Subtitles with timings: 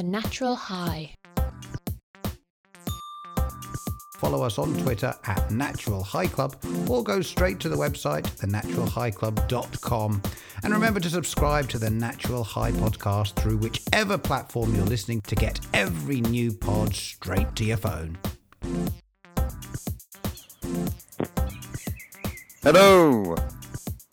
[0.00, 1.14] The Natural High.
[4.16, 6.56] Follow us on Twitter at Natural High Club
[6.88, 10.22] or go straight to the website, thenaturalhighclub.com.
[10.62, 15.34] And remember to subscribe to the Natural High podcast through whichever platform you're listening to
[15.34, 18.16] get every new pod straight to your phone.
[22.62, 23.36] Hello.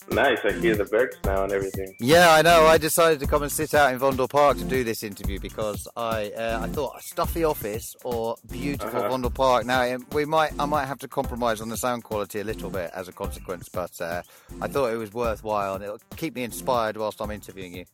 [0.09, 0.39] Nice.
[0.45, 1.93] I hear the birds now and everything.
[1.99, 2.65] Yeah, I know.
[2.65, 5.85] I decided to come and sit out in Vondel Park to do this interview because
[5.97, 9.09] I uh, I thought a stuffy office or beautiful Uh-huh.
[9.09, 9.65] Vondel Park.
[9.65, 12.89] Now we might I might have to compromise on the sound quality a little bit
[12.95, 14.21] as a consequence, but uh,
[14.61, 17.85] I thought it was worthwhile and it'll keep me inspired whilst I'm interviewing you.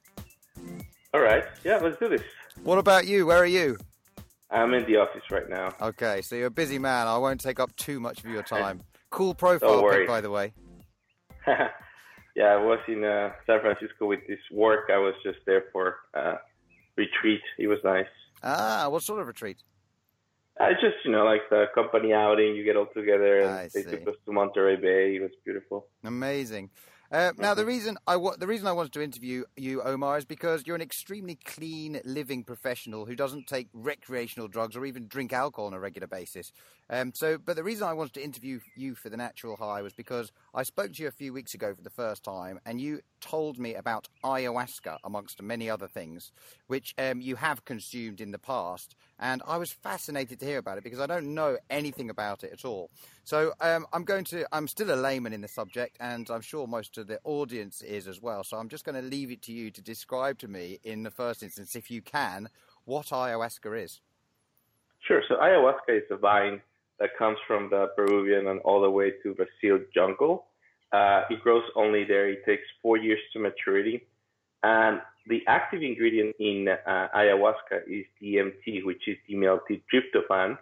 [1.15, 1.43] All right.
[1.63, 2.21] Yeah, let's do this.
[2.63, 3.25] What about you?
[3.25, 3.77] Where are you?
[4.51, 5.73] I'm in the office right now.
[5.81, 7.07] Okay, so you're a busy man.
[7.07, 8.81] I won't take up too much of your time.
[9.09, 10.53] Cool profile pic, by the way.
[12.35, 14.89] yeah, I was in uh, San Francisco with this work.
[14.93, 16.35] I was just there for uh,
[16.95, 17.41] retreat.
[17.59, 18.05] It was nice.
[18.43, 19.63] Ah, what sort of retreat?
[20.59, 22.55] I just, you know, like the company outing.
[22.55, 23.89] You get all together, and I they see.
[23.89, 25.15] took us to Monterey Bay.
[25.15, 25.87] It was beautiful.
[26.03, 26.69] Amazing.
[27.13, 30.25] Uh, now, the reason I wa- the reason I wanted to interview you, Omar, is
[30.25, 35.31] because you're an extremely clean living professional who doesn't take recreational drugs or even drink
[35.31, 36.51] alcohol on a regular basis.
[36.89, 39.93] Um, so, but the reason I wanted to interview you for the Natural High was
[39.93, 43.01] because I spoke to you a few weeks ago for the first time, and you
[43.21, 46.31] told me about ayahuasca amongst many other things,
[46.65, 50.77] which um, you have consumed in the past, and I was fascinated to hear about
[50.77, 52.91] it because I don't know anything about it at all.
[53.23, 54.45] So um, I'm going to.
[54.51, 58.05] I'm still a layman in the subject, and I'm sure most of the audience is
[58.05, 58.43] as well.
[58.43, 61.09] So I'm just going to leave it to you to describe to me, in the
[61.09, 62.49] first instance, if you can,
[62.83, 64.01] what ayahuasca is.
[65.07, 65.23] Sure.
[65.29, 66.61] So ayahuasca is a vine
[66.99, 70.47] that comes from the Peruvian and all the way to Brazil jungle.
[70.91, 72.29] Uh, it grows only there.
[72.29, 74.05] It takes four years to maturity.
[74.63, 80.57] And the active ingredient in uh, ayahuasca is DMT, which is dimethyltryptophan.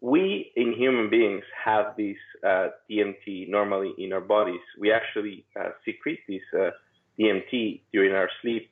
[0.00, 4.60] We in human beings have this uh, DMT normally in our bodies.
[4.78, 6.70] We actually uh, secrete this uh,
[7.18, 8.70] DMT during our sleep.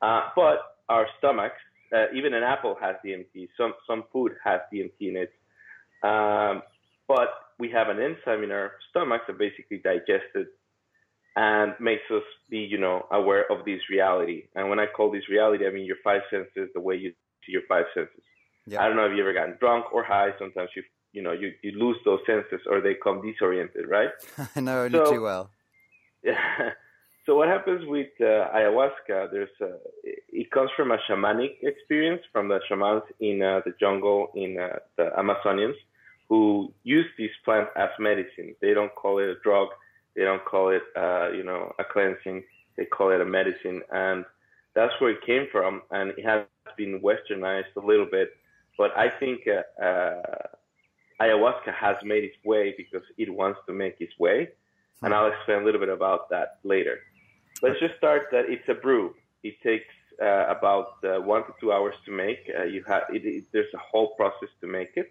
[0.00, 1.60] Uh, but our stomachs,
[1.94, 3.48] uh, even an apple has DMT.
[3.56, 5.32] Some some food has DMT in it.
[6.02, 6.62] Um,
[7.06, 7.28] but
[7.58, 10.48] we have an enzyme in our stomachs that basically digests it
[11.36, 14.44] and makes us be, you know, aware of this reality.
[14.54, 17.10] And when I call this reality, I mean your five senses, the way you
[17.46, 18.22] see your five senses.
[18.66, 18.82] Yeah.
[18.82, 20.30] I don't know if you ever gotten drunk or high.
[20.38, 20.82] Sometimes you,
[21.12, 24.10] you know, you, you lose those senses or they come disoriented, right?
[24.56, 25.50] I know only So- too well.
[26.22, 26.34] Yeah.
[27.24, 29.30] So what happens with uh, ayahuasca?
[29.30, 34.32] There's a, it comes from a shamanic experience from the shamans in uh, the jungle
[34.34, 35.76] in uh, the Amazonians
[36.28, 38.56] who use this plant as medicine.
[38.60, 39.68] They don't call it a drug.
[40.14, 42.44] They don't call it, uh, you know, a cleansing.
[42.76, 44.24] They call it a medicine, and
[44.74, 45.82] that's where it came from.
[45.90, 46.44] And it has
[46.76, 48.30] been westernized a little bit,
[48.78, 50.22] but I think uh, uh,
[51.20, 54.48] ayahuasca has made its way because it wants to make its way
[55.02, 57.00] and I'll explain a little bit about that later.
[57.60, 59.14] Let's just start that it's a brew.
[59.42, 62.50] It takes uh, about uh, one to two hours to make.
[62.56, 65.10] Uh, you have it, it, there's a whole process to make it.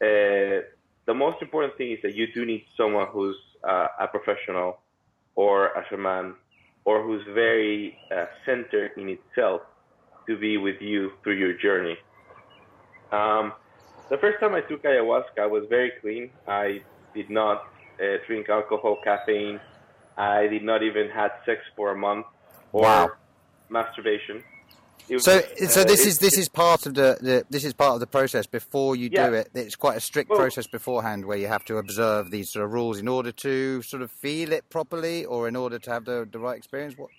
[0.00, 0.66] Uh,
[1.06, 3.36] the most important thing is that you do need someone who's
[3.68, 4.78] uh, a professional
[5.34, 6.34] or a shaman
[6.84, 9.62] or who's very uh, centered in itself
[10.28, 11.96] to be with you through your journey.
[13.12, 13.52] Um,
[14.10, 16.30] the first time I took ayahuasca, I was very clean.
[16.46, 16.80] I
[17.14, 17.62] did not
[18.02, 19.60] uh, drink alcohol, caffeine.
[20.16, 22.26] I did not even had sex for a month
[22.72, 23.10] or Wow.
[23.68, 24.44] masturbation.
[25.10, 27.72] Was, So, uh, so this it- is this is part of the, the this is
[27.72, 29.28] part of the process before you Yeah.
[29.28, 29.50] do it.
[29.54, 32.72] It's quite a strict Well- process beforehand where you have to observe these sort of
[32.72, 36.28] rules in order to sort of feel it properly, or in order to have the
[36.30, 36.96] the right experience.
[36.98, 37.10] What?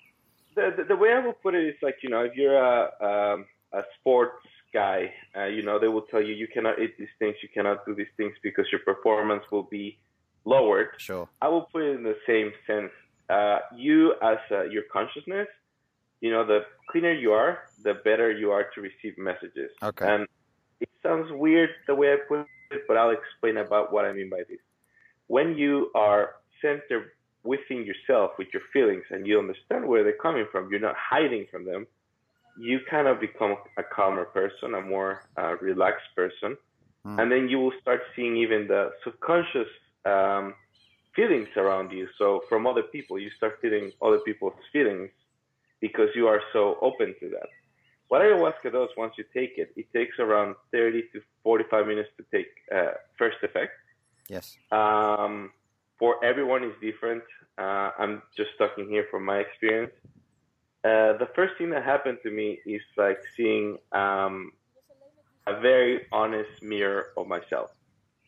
[0.56, 2.80] the, the, the way I will put it is like you know if you're a
[3.10, 4.44] um, a sports
[4.74, 7.86] guy, uh, you know they will tell you you cannot eat these things, you cannot
[7.86, 9.98] do these things because your performance will be
[10.46, 10.90] lowered.
[10.98, 11.28] Sure.
[11.42, 12.92] I will put it in the same sense.
[13.30, 15.48] Uh, you as uh, your consciousness,
[16.22, 19.70] you know, the cleaner you are, the better you are to receive messages.
[19.84, 20.08] Okay.
[20.08, 20.28] And
[20.80, 22.40] it sounds weird the way I put
[22.72, 24.60] it, but I'll explain about what I mean by this.
[25.28, 27.12] When you are centered
[27.44, 31.46] within yourself with your feelings and you understand where they're coming from, you're not hiding
[31.52, 31.88] from them,
[32.60, 36.58] you kind of become a calmer person, a more uh, relaxed person.
[37.04, 37.20] Hmm.
[37.20, 39.68] And then you will start seeing even the subconscious
[40.06, 40.56] um,
[41.16, 42.08] feelings around you.
[42.18, 45.12] So from other people, you start feeling other people's feelings
[45.80, 47.50] because you are so open to that.
[48.08, 52.26] What ayahuasca does once you take it, it takes around 30 to 45 minutes to
[52.32, 53.74] take uh, first effect.
[54.30, 54.58] Yes.
[54.72, 55.52] Um,
[56.00, 57.24] for everyone is different.
[57.58, 59.92] Uh, I'm just talking here from my experience.
[60.84, 64.52] Uh, the first thing that happened to me is like seeing um,
[65.48, 67.72] a very honest mirror of myself,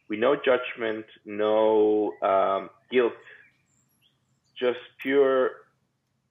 [0.10, 3.13] with no judgment, no um, guilt,
[4.57, 5.52] just pure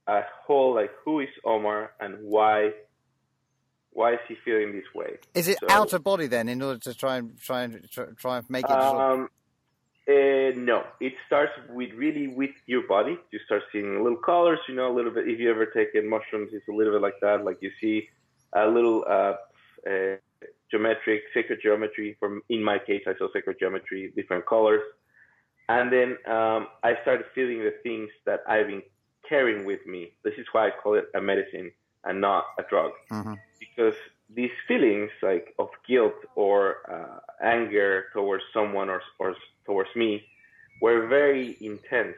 [0.08, 2.72] a whole like who is Omar and why
[3.92, 5.18] why is he feeling this way?
[5.34, 8.38] Is it So- out of body then, in order to try and try and try,
[8.38, 8.70] and make it?
[8.70, 9.28] Um,
[10.08, 13.18] uh, no, it starts with really with your body.
[13.32, 15.28] You start seeing little colors, you know, a little bit.
[15.28, 17.44] If you ever taken mushrooms, it's a little bit like that.
[17.44, 18.08] Like you see
[18.54, 19.34] a little uh,
[19.90, 20.16] uh,
[20.70, 22.16] geometric, sacred geometry.
[22.20, 24.82] From in my case, I saw sacred geometry, different colors,
[25.68, 28.82] and then um, I started feeling the things that I've been
[29.28, 30.12] carrying with me.
[30.24, 31.70] This is why I call it a medicine
[32.04, 33.38] and not a drug Mhm.
[33.58, 33.94] because
[34.30, 36.56] these feelings like of guilt or
[36.94, 39.34] uh, anger towards someone or, or
[39.64, 40.24] towards me
[40.80, 42.16] were very intense.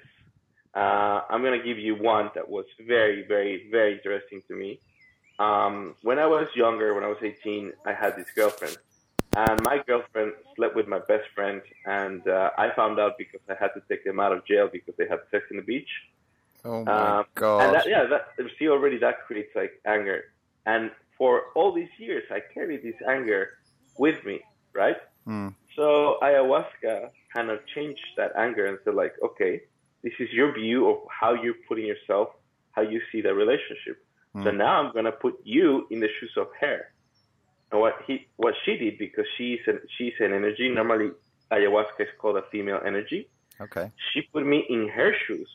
[0.74, 4.80] Uh, I'm gonna give you one that was very, very, very interesting to me.
[5.38, 8.76] Um, when I was younger, when I was 18, I had this girlfriend,
[9.36, 13.54] and my girlfriend slept with my best friend, and uh, I found out because I
[13.54, 15.88] had to take them out of jail because they had sex in the beach.
[16.64, 17.60] Oh my Um, god!
[17.64, 18.28] And that, yeah, that,
[18.58, 20.24] see already that creates like anger.
[20.66, 23.50] And for all these years, I carried this anger
[23.98, 24.40] with me,
[24.74, 24.96] right?
[25.26, 25.54] Mm.
[25.76, 29.62] So ayahuasca kind of changed that anger and said like, okay,
[30.02, 32.28] this is your view of how you're putting yourself,
[32.72, 33.96] how you see the relationship.
[34.44, 34.56] So Mm.
[34.56, 36.92] now I'm gonna put you in the shoes of her.
[37.72, 40.68] And what he, what she did because she's an, she's an energy.
[40.68, 41.10] Normally,
[41.52, 43.28] ayahuasca is called a female energy
[43.60, 43.90] Okay.
[44.12, 45.50] she put me in her shoes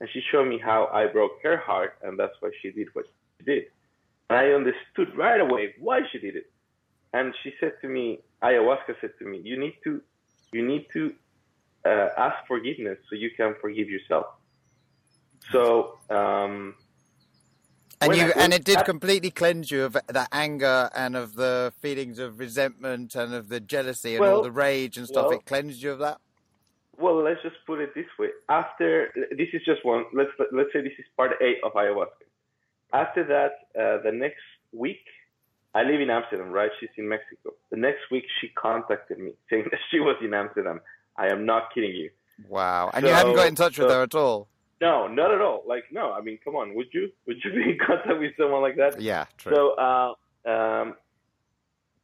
[0.00, 3.06] and she showed me how I broke her heart and that's why she did what
[3.38, 3.64] she did.
[4.30, 6.50] And I understood right away why she did it.
[7.12, 10.00] And she said to me, ayahuasca said to me, you need to,
[10.52, 11.14] you need to
[11.84, 14.26] uh, ask forgiveness so you can forgive yourself.
[15.52, 16.74] So, um,
[18.00, 21.72] And you and it did I- completely cleanse you of the anger and of the
[21.80, 25.26] feelings of resentment and of the jealousy and all the rage and stuff.
[25.26, 26.18] well- it cleansed you of that.
[26.98, 28.28] Well, let's just put it this way.
[28.48, 30.04] After this is just one.
[30.12, 32.26] Let's let's say this is part A of ayahuasca.
[32.92, 34.42] After that, uh, the next
[34.72, 35.04] week,
[35.74, 36.70] I live in Amsterdam, right?
[36.78, 37.54] She's in Mexico.
[37.70, 40.80] The next week, she contacted me saying that she was in Amsterdam.
[41.16, 42.10] I am not kidding you.
[42.48, 42.90] Wow.
[42.92, 44.48] And you haven't got in touch with her at all.
[44.80, 45.62] No, not at all.
[45.66, 46.12] Like, no.
[46.12, 46.74] I mean, come on.
[46.74, 47.10] Would you?
[47.26, 49.00] Would you be in contact with someone like that?
[49.00, 49.26] Yeah.
[49.38, 49.54] True.
[49.54, 50.14] So uh,
[50.48, 50.94] um,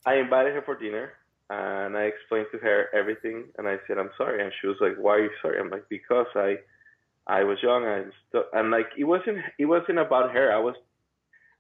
[0.07, 1.13] I invited her for dinner,
[1.51, 4.95] and I explained to her everything, and I said I'm sorry, and she was like,
[4.97, 6.59] "Why are you sorry?" I'm like, "Because I,
[7.27, 10.53] I was young, and st- and like it wasn't it wasn't about her.
[10.53, 10.77] I was,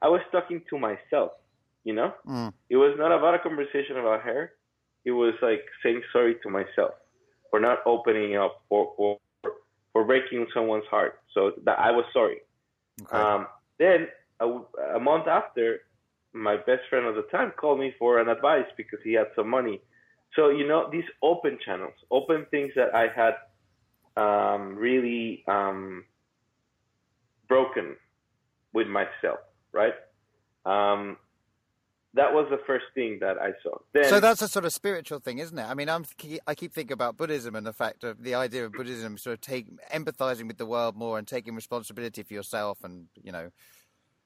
[0.00, 1.32] I was talking to myself,
[1.82, 2.14] you know.
[2.26, 2.52] Mm.
[2.70, 4.52] It was not about a conversation about her.
[5.04, 6.94] It was like saying sorry to myself
[7.50, 9.18] for not opening up for for
[9.92, 11.20] for breaking someone's heart.
[11.34, 12.38] So that I was sorry.
[13.02, 13.16] Okay.
[13.16, 13.48] Um,
[13.78, 14.06] then
[14.38, 14.46] a,
[14.96, 15.80] a month after,
[16.32, 19.48] my best friend at the time called me for an advice because he had some
[19.48, 19.80] money.
[20.36, 23.34] So you know these open channels, open things that I had
[24.16, 26.04] um, really um,
[27.48, 27.96] broken
[28.72, 29.40] with myself,
[29.72, 29.94] right?
[30.64, 31.16] Um,
[32.14, 33.78] that was the first thing that I saw.
[33.92, 35.62] Then, so that's a sort of spiritual thing, isn't it?
[35.62, 36.04] I mean, I'm
[36.46, 39.40] I keep thinking about Buddhism and the fact of the idea of Buddhism sort of
[39.40, 43.50] take empathizing with the world more and taking responsibility for yourself, and you know,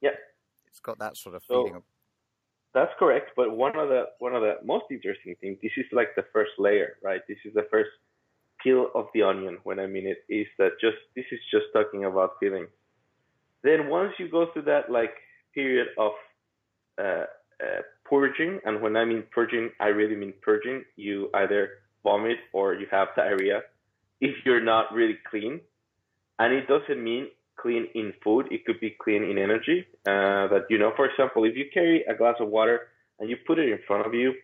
[0.01, 0.11] yeah,
[0.67, 1.75] it's got that sort of feeling.
[1.77, 1.83] Of,
[2.75, 5.59] That's correct, but one of the one of the most interesting things.
[5.63, 7.21] This is like the first layer, right?
[7.29, 7.91] This is the first
[8.61, 9.59] peel of the onion.
[9.63, 12.69] When I mean it, is that just this is just talking about feelings.
[13.63, 15.15] Then once you go through that like
[15.55, 16.13] period of
[16.99, 17.27] uh,
[17.63, 20.83] uh, purging, and when I mean purging, I really mean purging.
[20.97, 21.69] You either
[22.03, 23.63] vomit or you have diarrhea
[24.21, 25.61] if you're not really clean,
[26.41, 28.49] and it doesn't mean clean in food.
[28.51, 29.87] It could be clean in energy.
[30.07, 33.37] Uh, that you know, for example, if you carry a glass of water and you
[33.47, 34.35] put it in front of you,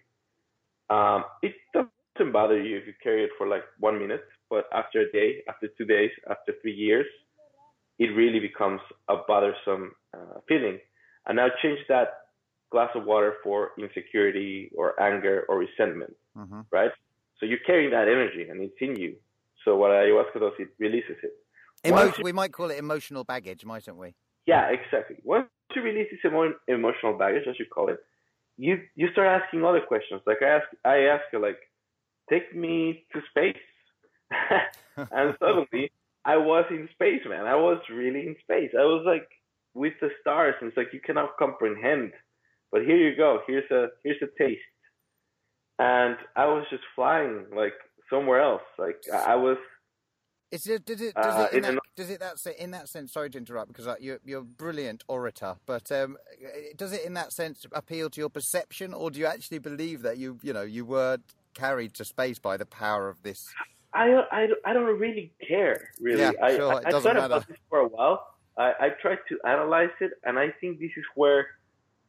[0.91, 4.25] um, it doesn't bother you if you carry it for like one minute.
[4.49, 7.07] But after a day, after two days, after three years,
[7.99, 10.79] it really becomes a bothersome uh, feeling.
[11.27, 12.09] And now change that
[12.71, 16.65] glass of water for insecurity or anger or resentment, Mhm.
[16.71, 16.93] right?
[17.39, 19.17] So you're carrying that energy and it's in you.
[19.65, 21.35] So what ayahuasca does, it releases it.
[21.87, 24.15] Emo- you- we might call it emotional baggage, mightn't we?
[24.47, 25.17] Yeah, exactly.
[25.25, 27.99] Once you release this emo- emotional baggage, as you call it,
[28.57, 30.21] you you start asking other questions.
[30.27, 31.59] Like I ask, I ask her, like,
[32.29, 33.57] take me to space,
[34.97, 35.91] and suddenly
[36.25, 37.47] I was in space, man.
[37.47, 38.71] I was really in space.
[38.79, 39.29] I was like
[39.75, 42.13] with the stars, and it's like you cannot comprehend.
[42.73, 43.41] But here you go.
[43.47, 44.61] Here's a here's a taste,
[45.79, 47.75] and I was just flying like
[48.11, 48.63] somewhere else.
[48.79, 49.59] Like I I was
[50.51, 53.13] Is it, does it, does, uh, it in that, does it that in that sense?
[53.13, 56.17] Sorry to interrupt, because you're you're a brilliant orator, but um,
[56.77, 60.19] does it in that sense appeal to your perception, or do you actually believe that
[60.19, 61.19] you you know you were
[61.55, 63.49] carried to space by the power of this?
[63.95, 66.21] I I, I don't really care really.
[66.21, 68.27] Yeah, I, sure, I, I thought about this for a while.
[68.57, 71.47] I, I tried to analyze it, and I think this is where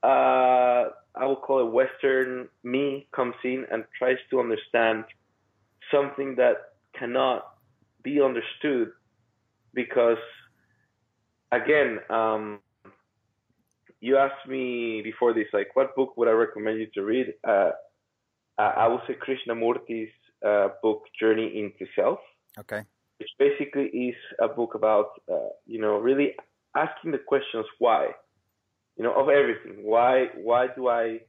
[0.01, 5.05] uh, I will call it Western me comes in and tries to understand
[5.91, 7.48] something that cannot
[8.03, 8.91] be understood
[9.74, 10.17] because
[11.51, 12.60] again um,
[14.00, 17.34] you asked me before this like what book would i recommend you to read?
[17.48, 17.72] Uh,
[18.58, 20.12] i would say krishnamurti's
[20.46, 22.20] uh, book journey into self.
[22.60, 22.84] Okay.
[23.20, 26.34] Which basically is a book about uh, you know really
[26.75, 28.10] asking the questions why?
[28.98, 29.84] You know of everything.
[29.84, 31.20] Why why do i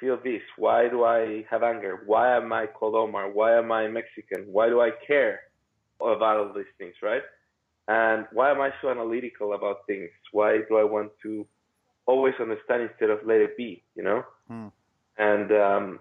[0.00, 0.42] feel this?
[0.56, 2.02] Why do I have anger?
[2.06, 3.30] Why am I called Omar?
[3.30, 4.46] Why am I Mexican?
[4.50, 5.40] Why do I care
[6.00, 7.22] about all these things, right?
[7.86, 10.10] And why am I so analytical about things?
[10.32, 11.46] Why do I want to
[12.06, 14.22] always understand instead of let it be, you know?
[14.48, 14.68] Hmm.
[15.18, 16.00] And um,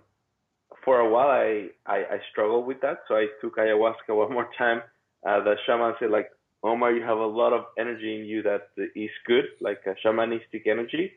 [0.86, 3.00] for a while, I, I, I struggled with that.
[3.08, 4.82] So I took ayahuasca one more time.
[5.28, 6.30] Uh, the shaman said, like,
[6.64, 10.68] Omar, you have a lot of energy in you that is good, like a shamanistic
[10.68, 11.14] energy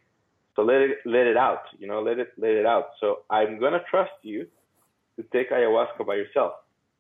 [0.55, 2.91] so let it let it out, you know, let it let it out.
[3.01, 4.47] So I'm gonna trust you
[5.17, 6.53] to take ayahuasca by yourself.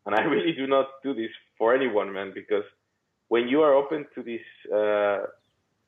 [0.06, 2.64] And I really do not do this for anyone, man, because
[3.28, 4.40] when you are open to this
[4.73, 5.26] uh,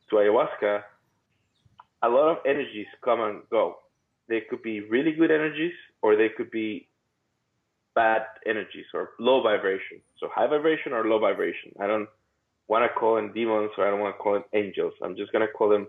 [0.09, 0.83] to ayahuasca,
[2.02, 3.78] a lot of energies come and go.
[4.28, 6.88] They could be really good energies, or they could be
[7.94, 10.00] bad energies or low vibration.
[10.18, 11.73] So high vibration or low vibration.
[11.80, 12.09] I don't
[12.68, 14.94] want to call them demons or I don't want to call them angels.
[15.02, 15.87] I'm just gonna call them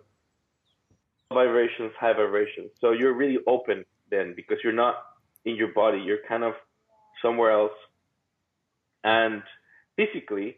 [1.33, 2.71] vibrations, high vibrations.
[2.79, 4.95] So you're really open then because you're not
[5.45, 5.99] in your body.
[5.99, 6.53] You're kind of
[7.21, 7.77] somewhere else.
[9.03, 9.43] And
[9.95, 10.57] physically,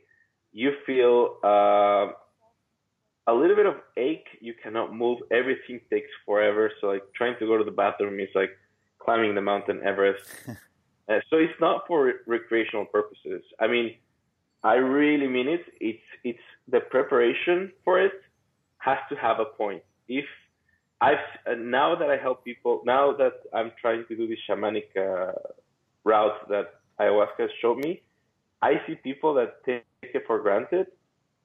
[0.51, 2.13] you feel uh,
[3.27, 4.27] a little bit of ache.
[4.39, 5.19] You cannot move.
[5.31, 6.71] Everything takes forever.
[6.81, 8.51] So like trying to go to the bathroom is like
[8.99, 10.23] climbing the mountain Everest.
[10.47, 13.43] uh, so it's not for recreational purposes.
[13.59, 13.95] I mean,
[14.63, 15.61] I really mean it.
[15.79, 18.13] It's it's the preparation for it
[18.79, 19.83] has to have a point.
[20.07, 20.25] If
[20.99, 24.89] I've uh, now that I help people, now that I'm trying to do this shamanic
[24.97, 25.33] uh,
[26.03, 28.01] route that ayahuasca showed me,
[28.61, 30.87] I see people that take it for granted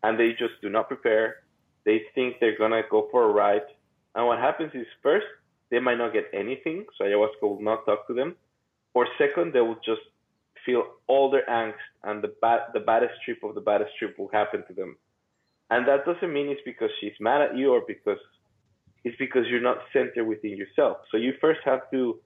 [0.03, 1.37] and they just do not prepare.
[1.85, 3.67] They think they're gonna go for a ride,
[4.15, 5.27] and what happens is first
[5.71, 8.37] they might not get anything, so ayahuasca will not talk to them,
[8.95, 10.01] or second they will just
[10.65, 14.31] feel all their angst and the bad the baddest trip of the baddest trip will
[14.33, 14.97] happen to them,
[15.71, 18.19] and that doesn't mean it's because she's mad at you or because
[19.05, 20.99] is because you're not centered within yourself.
[21.11, 22.21] So you first have to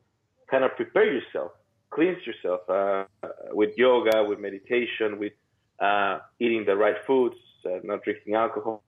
[0.51, 1.53] kind of prepare yourself,
[1.91, 3.05] cleanse yourself uh,
[3.53, 5.33] with yoga, with meditation, with
[5.81, 8.83] uh, eating the right foods, uh, not drinking alcohol,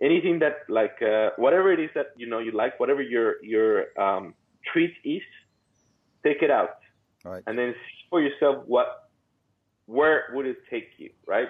[0.00, 3.98] anything that like uh, whatever it is that you know you like, whatever your your
[4.00, 4.34] um,
[4.72, 5.22] treat is,
[6.24, 6.76] take it out,
[7.24, 7.42] right.
[7.46, 9.08] and then see for yourself what
[9.86, 11.48] where would it take you, right?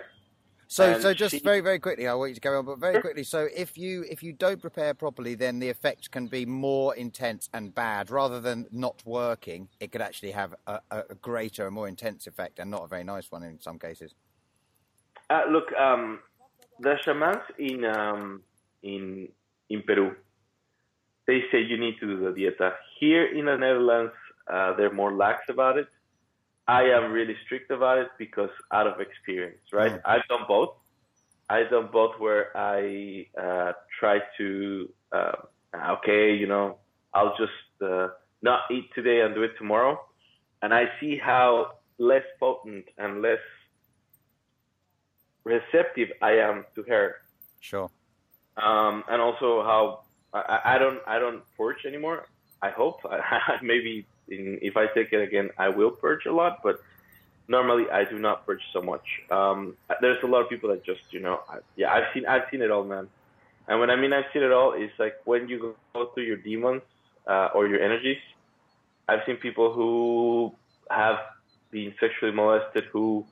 [0.73, 2.99] So, so just she, very, very quickly, I want you to carry on, but very
[3.03, 3.25] quickly.
[3.25, 7.51] So, if you if you don't prepare properly, then the effect can be more intense
[7.53, 8.11] and bad.
[8.11, 12.59] Rather than not working, it could actually have a, a greater and more intense effect,
[12.59, 14.15] and not a very nice one in some cases.
[15.29, 16.21] Uh, look, um,
[16.81, 18.41] the shamans in um,
[18.83, 19.29] in
[19.69, 20.17] in Peru,
[21.27, 22.73] they say you need to do the dieta.
[22.99, 24.15] Here in the Netherlands,
[24.51, 25.89] uh, they're more lax about it.
[26.69, 29.93] I am really strict about it because out of experience, right?
[29.93, 30.01] Mm.
[30.05, 30.75] I've done both.
[31.51, 35.33] I've done both where I uh, try to, uh,
[35.99, 36.79] okay, you know,
[37.13, 38.09] I'll just uh,
[38.43, 40.01] not eat today and do it tomorrow.
[40.63, 43.41] And I see how less potent and less
[45.45, 47.17] receptive I am to her.
[47.61, 47.91] Sure.
[48.57, 50.03] Um, and also how
[50.33, 52.27] I, I don't I don't purge anymore.
[52.61, 56.61] I hope I, maybe in, if I take it again, I will purge a lot,
[56.63, 56.77] but
[57.49, 59.07] normally I do not purge so much.
[59.31, 62.47] Um, there's a lot of people that just, you know, I, yeah, I've seen, I've
[62.51, 63.09] seen it all, man.
[63.69, 66.37] And when I mean I've seen it all, it's like when you go through your
[66.37, 66.83] demons
[67.27, 68.19] uh, or your energies.
[69.09, 70.55] I've seen people who
[70.91, 71.19] have
[71.71, 73.27] been sexually molested who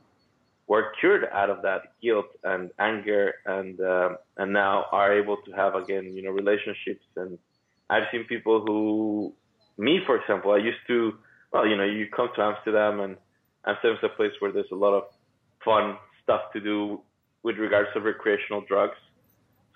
[0.66, 5.50] were cured out of that guilt and anger, and uh, and now are able to
[5.52, 7.04] have again, you know, relationships.
[7.16, 7.38] And
[7.88, 9.32] I've seen people who
[9.80, 11.14] me, for example, I used to,
[11.52, 13.16] well, you know, you come to Amsterdam and
[13.66, 15.04] Amsterdam's a place where there's a lot of
[15.64, 17.00] fun stuff to do
[17.42, 18.96] with regards to recreational drugs.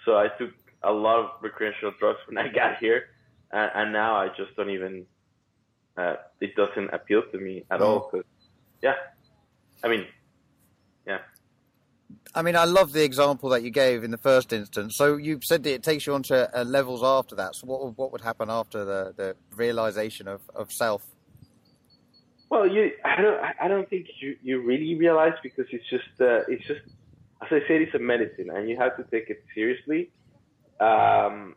[0.04, 0.50] So I took
[0.82, 3.04] a lot of recreational drugs when I got here,
[3.50, 5.06] and, and now I just don't even.
[5.96, 7.84] Uh, it doesn't appeal to me at mm.
[7.84, 8.00] all.
[8.10, 8.24] Cause,
[8.82, 8.94] yeah,
[9.82, 10.04] I mean,
[11.06, 11.18] Yeah.
[12.34, 14.96] I mean, I love the example that you gave in the first instance.
[14.96, 17.54] So you said that it takes you on to uh, levels after that.
[17.54, 21.06] So what what would happen after the, the realization of, of self?
[22.50, 26.42] Well, you I don't I don't think you, you really realize because it's just uh,
[26.48, 26.82] it's just
[27.42, 30.10] as I said it's a medicine and you have to take it seriously.
[30.80, 31.56] Um,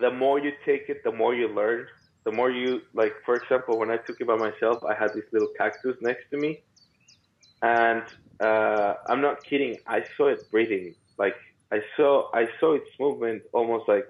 [0.00, 1.86] the more you take it, the more you learn.
[2.24, 5.24] The more you like, for example, when I took it by myself, I had this
[5.32, 6.62] little cactus next to me,
[7.62, 8.02] and
[8.42, 9.78] uh, I'm not kidding.
[9.86, 10.94] I saw it breathing.
[11.18, 11.34] Like
[11.72, 14.06] I saw, I saw its movement almost like,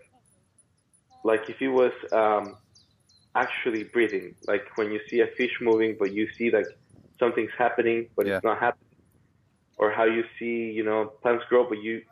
[1.25, 2.57] like if it was um,
[3.35, 4.35] actually breathing.
[4.47, 6.69] Like when you see a fish moving, but you see like
[7.19, 8.37] something's happening, but Yeah.
[8.37, 8.83] it's not happening.
[9.77, 12.03] Or how you see, you know, plants grow, but you,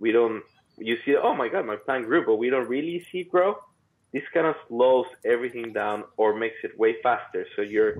[0.00, 0.42] we don't.
[0.78, 3.56] You see, oh my God, my plant grew, but we don't really see it grow.
[4.12, 7.46] This kind of slows everything down or makes it way faster.
[7.56, 7.94] So your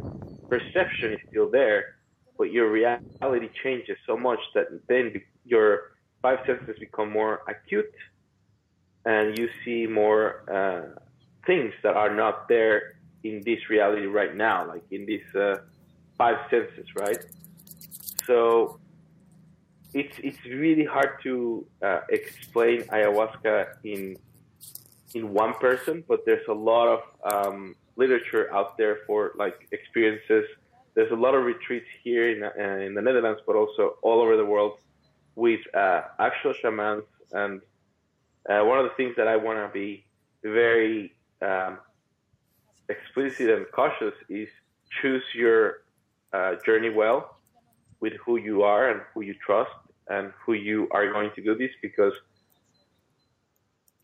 [0.49, 1.85] perception is still there,
[2.39, 5.13] but your reality changes so much that then
[5.45, 5.93] your
[6.23, 7.93] five senses become more acute
[9.05, 10.99] and you see more uh,
[11.47, 15.57] things that are not there in this reality right now, like in these uh,
[16.17, 17.19] five senses, right?
[18.27, 18.79] So
[19.95, 24.17] it's it's really hard to uh, explain ayahuasca in
[25.15, 27.01] in one person, but there's a lot of
[27.33, 30.45] um, literature out there for like experiences.
[30.99, 34.37] There's a lot of retreats here in, uh, in the Netherlands, but also all over
[34.37, 34.81] the world
[35.37, 37.05] with uh, actual shamans.
[37.31, 37.61] And
[38.51, 40.05] uh, one of the things that I want to be
[40.43, 41.79] very um,
[42.89, 44.49] explicit and cautious is
[45.01, 45.85] choose your
[46.33, 47.37] uh, journey well
[48.01, 49.71] with who you are and who you trust
[50.09, 52.15] and who you are going to do this because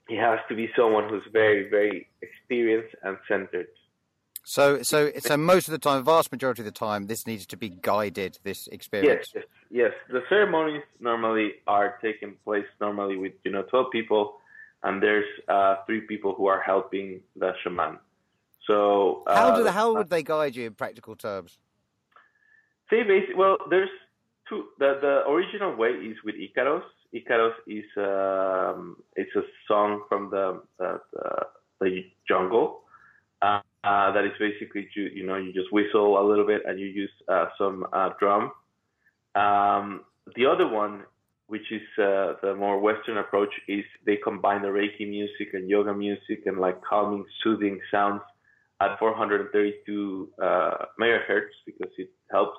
[0.08, 3.66] it has to be someone who's very, very experienced and centered.
[4.44, 7.56] So so so most of the time, vast majority of the time, this needs to
[7.56, 8.38] be guided.
[8.44, 9.30] This experience.
[9.34, 9.92] Yes, yes, yes.
[10.10, 14.37] The ceremonies normally are taking place normally with you know twelve people,
[14.83, 17.98] and there's uh, three people who are helping the shaman.
[18.66, 21.59] So uh, How do the, how would they guide you in practical terms?
[22.90, 23.88] Say basically Well, there's
[24.46, 24.66] two.
[24.78, 26.85] The the original way is with Icaros.
[27.14, 31.46] Icaros is um, it's a song from the the, the,
[31.80, 32.83] the jungle.
[33.85, 36.87] Uh, that is basically you, you know you just whistle a little bit and you
[36.87, 38.51] use uh, some uh, drum.
[39.35, 40.01] Um,
[40.37, 41.03] the other one,
[41.49, 45.92] which is uh, the more Western approach, is they combine the Reiki music and yoga
[45.92, 48.23] music and like calming, soothing sounds
[48.81, 50.70] at 432 uh,
[51.01, 52.59] megahertz because it helps.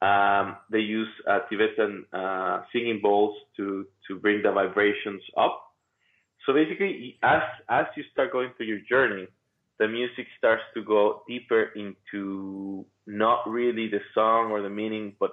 [0.00, 5.62] Um, they use uh, Tibetan uh, singing bowls to to bring the vibrations up.
[6.46, 9.28] So basically, as as you start going through your journey,
[9.78, 15.32] the music starts to go deeper into not really the song or the meaning, but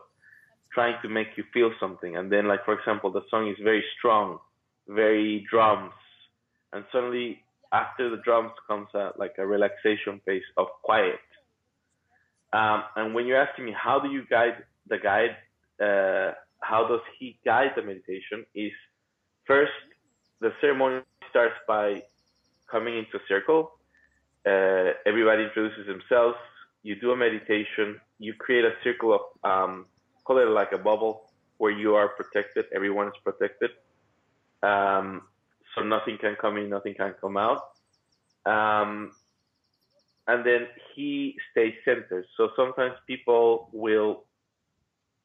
[0.73, 2.15] trying to make you feel something.
[2.15, 4.39] And then, like for example, the song is very strong,
[4.87, 5.93] very drums,
[6.73, 11.19] and suddenly after the drums comes a, like a relaxation phase of quiet.
[12.51, 15.35] Um, and when you're asking me how do you guide the guide,
[15.79, 18.45] uh, how does he guide the meditation?
[18.55, 18.71] Is
[19.45, 19.71] first
[20.41, 22.03] the ceremony starts by
[22.71, 23.71] coming into a circle.
[24.49, 26.37] Uh, everybody introduces themselves.
[26.81, 28.01] You do a meditation.
[28.17, 29.85] You create a circle of um,
[30.23, 32.65] call it like a bubble where you are protected.
[32.73, 33.71] Everyone is protected.
[34.63, 35.23] Um,
[35.75, 37.61] so nothing can come in, nothing can come out.
[38.45, 39.11] Um,
[40.27, 42.25] and then he stays centered.
[42.37, 44.23] So sometimes people will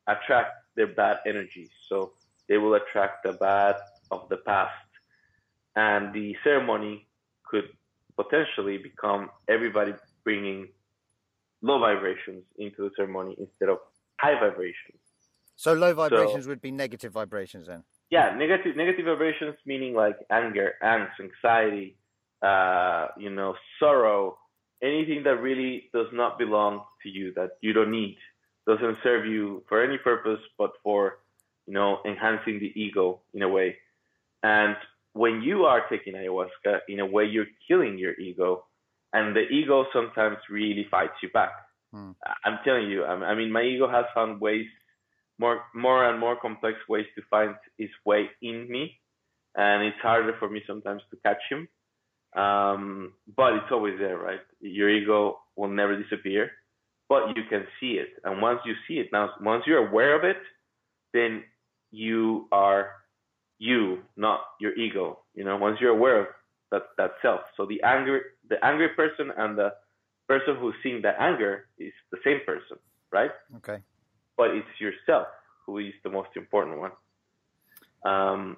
[0.07, 1.71] attract their bad energies.
[1.89, 2.13] So
[2.49, 3.77] they will attract the bad
[4.11, 4.89] of the past.
[5.77, 7.07] And the ceremony
[7.45, 7.69] could
[8.17, 10.69] potentially become everybody bringing
[11.63, 13.79] low vibrations into the ceremony instead of
[14.21, 15.01] high vibrations.
[15.57, 17.85] So low vibrations would be negative vibrations then.
[18.11, 21.97] Yeah, negative negative vibrations meaning like anger, angst, anxiety,
[22.43, 24.39] uh, you know, sorrow,
[24.83, 28.19] anything that really does not belong to you, that you don't need,
[28.67, 31.21] doesn't serve you for any purpose but for,
[31.67, 33.77] you know, enhancing the ego in a way.
[34.43, 34.77] And
[35.15, 38.65] when you are taking ayahuasca, in a way, you're killing your ego,
[39.13, 41.53] and the ego sometimes really fights you back.
[41.93, 42.11] Hmm.
[42.45, 44.67] I'm telling you, I I mean, my ego has found ways,
[45.39, 49.01] more, more and more complex ways to find its way in me,
[49.57, 51.69] and it's harder for me sometimes to catch him.
[52.37, 54.41] Um, but it's always there, right?
[54.61, 56.51] Your ego will never disappear,
[57.09, 58.09] but you can see it.
[58.25, 60.43] And once you see it, now, once you're aware of it,
[61.13, 61.45] then
[61.93, 62.91] you are
[63.59, 65.21] you, not your ego.
[65.35, 66.27] You know, once you're aware of
[66.71, 67.41] that, that self.
[67.57, 69.73] So the angry, the angry person and the
[70.29, 72.79] person who's seeing the anger is the same person,
[73.13, 73.31] right?
[73.57, 73.79] Okay.
[74.37, 75.29] but it's yourself
[75.67, 76.93] who is the most important one.
[78.05, 78.57] Um,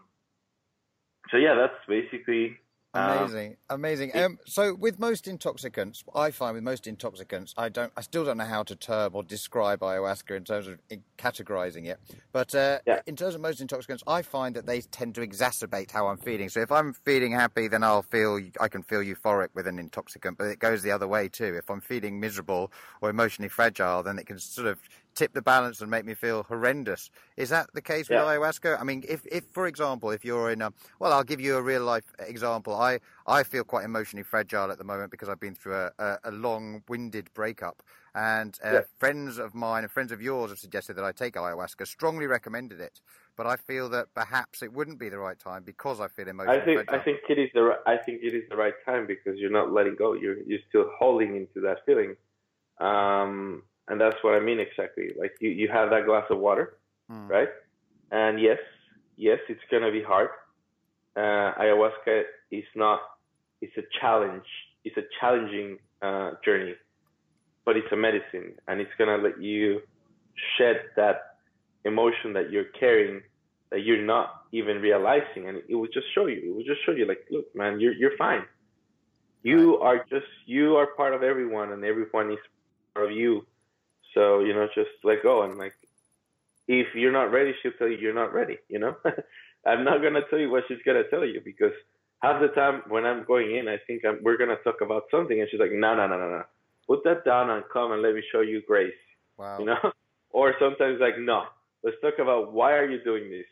[1.30, 2.56] so yeah, that's basically
[2.96, 4.16] Amazing, amazing.
[4.16, 8.38] Um, so, with most intoxicants, I find with most intoxicants, I don't, I still don't
[8.38, 10.78] know how to term or describe ayahuasca in terms of
[11.18, 11.98] categorizing it.
[12.32, 13.00] But uh, yeah.
[13.06, 16.48] in terms of most intoxicants, I find that they tend to exacerbate how I'm feeling.
[16.48, 20.38] So, if I'm feeling happy, then I'll feel, I can feel euphoric with an intoxicant.
[20.38, 21.54] But it goes the other way too.
[21.54, 24.78] If I'm feeling miserable or emotionally fragile, then it can sort of
[25.16, 27.10] tip the balance and make me feel horrendous.
[27.36, 28.80] Is that the case with ayahuasca?
[28.80, 31.62] I mean, if, if, for example, if you're in a, well, I'll give you a
[31.62, 32.74] real life example.
[32.74, 36.18] I, I feel quite emotionally fragile at the moment because I've been through a, a,
[36.24, 37.82] a long winded breakup.
[38.14, 38.80] And uh, yeah.
[38.98, 42.80] friends of mine and friends of yours have suggested that I take ayahuasca, strongly recommended
[42.80, 43.00] it.
[43.36, 46.60] But I feel that perhaps it wouldn't be the right time because I feel emotionally
[46.60, 47.00] I think, fragile.
[47.00, 49.72] I think it is the I think it is the right time because you're not
[49.72, 50.14] letting go.
[50.14, 52.16] You're you're still holding into that feeling.
[52.80, 55.10] Um, and that's what I mean exactly.
[55.18, 56.78] Like you, you have that glass of water,
[57.10, 57.28] mm.
[57.28, 57.48] right?
[58.10, 58.58] And yes,
[59.16, 60.28] yes, it's gonna be hard.
[61.16, 63.00] Uh, ayahuasca is not.
[63.60, 64.44] It's a challenge.
[64.84, 66.74] It's a challenging uh, journey,
[67.64, 69.80] but it's a medicine, and it's gonna let you
[70.58, 71.36] shed that
[71.84, 73.22] emotion that you're carrying
[73.70, 76.40] that you're not even realizing, and it will just show you.
[76.44, 78.42] It will just show you, like, look, man, you're you're fine.
[79.42, 79.86] You right.
[79.86, 82.38] are just you are part of everyone, and everyone is
[82.94, 83.46] part of you
[84.16, 85.74] so, you know, just let go and like,
[86.66, 88.96] if you're not ready, she'll tell you you're not ready, you know?
[89.66, 91.72] I'm not going to tell you what she's going to tell you because
[92.22, 95.04] half the time when I'm going in, I think I'm, we're going to talk about
[95.10, 95.38] something.
[95.38, 96.42] And she's like, no, no, no, no, no.
[96.86, 98.94] Put that down and come and let me show you grace.
[99.36, 99.58] Wow.
[99.58, 99.92] You know?
[100.30, 101.44] or sometimes like, no,
[101.84, 103.46] let's talk about why are you doing this?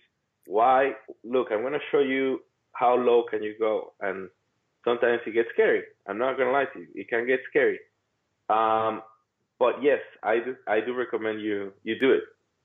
[0.46, 0.92] Why?
[1.24, 2.40] Look, I'm going to show you
[2.72, 3.92] how low can you go.
[4.00, 4.28] And
[4.84, 5.82] sometimes it gets scary.
[6.08, 6.86] I'm not going to lie to you.
[6.94, 7.80] It can get scary.
[8.48, 9.02] Um,
[9.58, 10.56] but yes, I do.
[10.66, 12.22] I do recommend you you do it.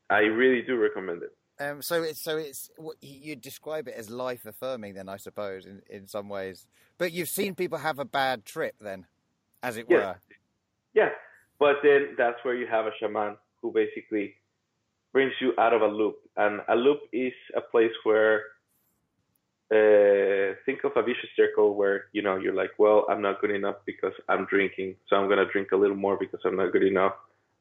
[0.09, 1.31] I really do recommend it.
[1.61, 2.71] Um, so it's so it's
[3.01, 6.65] you describe it as life affirming, then I suppose in in some ways.
[6.97, 9.05] But you've seen people have a bad trip, then,
[9.61, 10.05] as it yes.
[10.05, 10.15] were.
[10.93, 11.09] Yeah,
[11.59, 14.35] but then that's where you have a shaman who basically
[15.11, 18.43] brings you out of a loop, and a loop is a place where
[19.71, 23.51] uh, think of a vicious circle where you know you're like, well, I'm not good
[23.51, 26.83] enough because I'm drinking, so I'm gonna drink a little more because I'm not good
[26.83, 27.13] enough.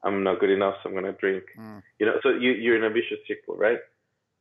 [0.02, 1.44] I'm not good enough, so I'm gonna drink.
[1.58, 1.82] Mm.
[1.98, 3.80] You know, so you you're in a vicious circle, right?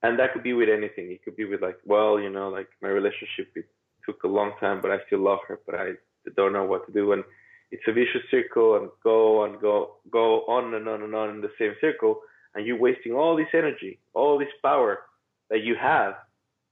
[0.04, 1.12] And that could be with anything.
[1.12, 3.66] It could be with like, well, you know, like my relationship it
[4.06, 5.94] took a long time, but I still love her, but I
[6.36, 7.12] don't know what to do.
[7.12, 7.24] And
[7.72, 11.42] it's a vicious circle, and go and go go on and on and on in
[11.42, 12.22] the same circle,
[12.56, 15.00] and you're wasting all this energy, all this power
[15.50, 16.14] that you have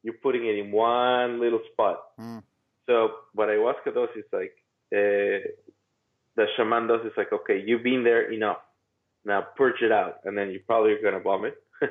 [0.05, 1.97] you're putting it in one little spot.
[2.21, 2.43] Mm.
[2.85, 4.55] So what ayahuasca does is like
[4.93, 5.41] uh,
[6.35, 8.59] the shaman does is like, okay, you've been there enough.
[9.25, 11.55] Now purge it out, and then you're probably are gonna vomit,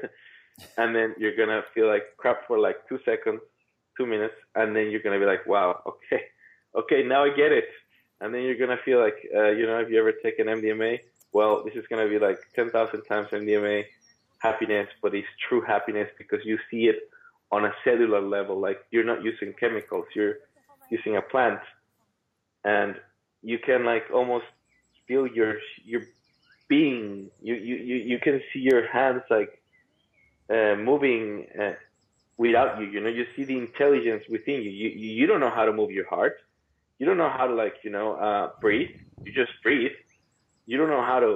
[0.79, 3.41] and then you're gonna feel like crap for like two seconds,
[3.97, 6.23] two minutes, and then you're gonna be like, wow, okay,
[6.77, 7.65] okay, now I get it,
[8.21, 11.01] and then you're gonna feel like, uh, you know, have you ever taken MDMA?
[11.33, 13.87] Well, this is gonna be like ten thousand times MDMA
[14.39, 17.11] happiness, but it's true happiness because you see it
[17.55, 18.57] on a cellular level.
[18.69, 20.37] Like you're not using chemicals, you're
[20.91, 21.61] using a plant,
[22.65, 22.95] and
[23.43, 24.47] you can like almost
[25.07, 26.03] feel your your
[26.69, 27.31] being.
[27.43, 29.53] You you you, you can see your hands like
[30.55, 31.75] uh, moving uh,
[32.39, 32.87] without you.
[32.95, 34.71] You know, you see the intelligence within you.
[34.81, 34.89] You
[35.21, 36.37] you don't know how to move your heart.
[36.99, 38.95] You don't know how to like you know uh, breathe.
[39.25, 39.97] You just breathe.
[40.67, 41.33] You don't know how to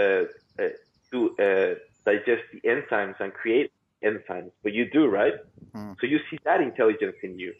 [0.00, 0.24] uh,
[0.62, 0.68] uh,
[1.12, 1.74] do uh,
[2.06, 3.70] digest the enzymes and create
[4.04, 5.34] enzymes, but you do, right?
[5.74, 5.96] Mm.
[6.00, 7.54] So you see that intelligence in you.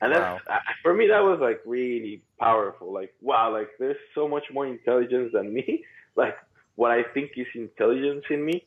[0.00, 0.38] And wow.
[0.82, 2.92] for me, that was like really powerful.
[2.92, 5.84] Like, wow, like there's so much more intelligence than me.
[6.16, 6.36] like
[6.74, 8.66] what I think is intelligence in me.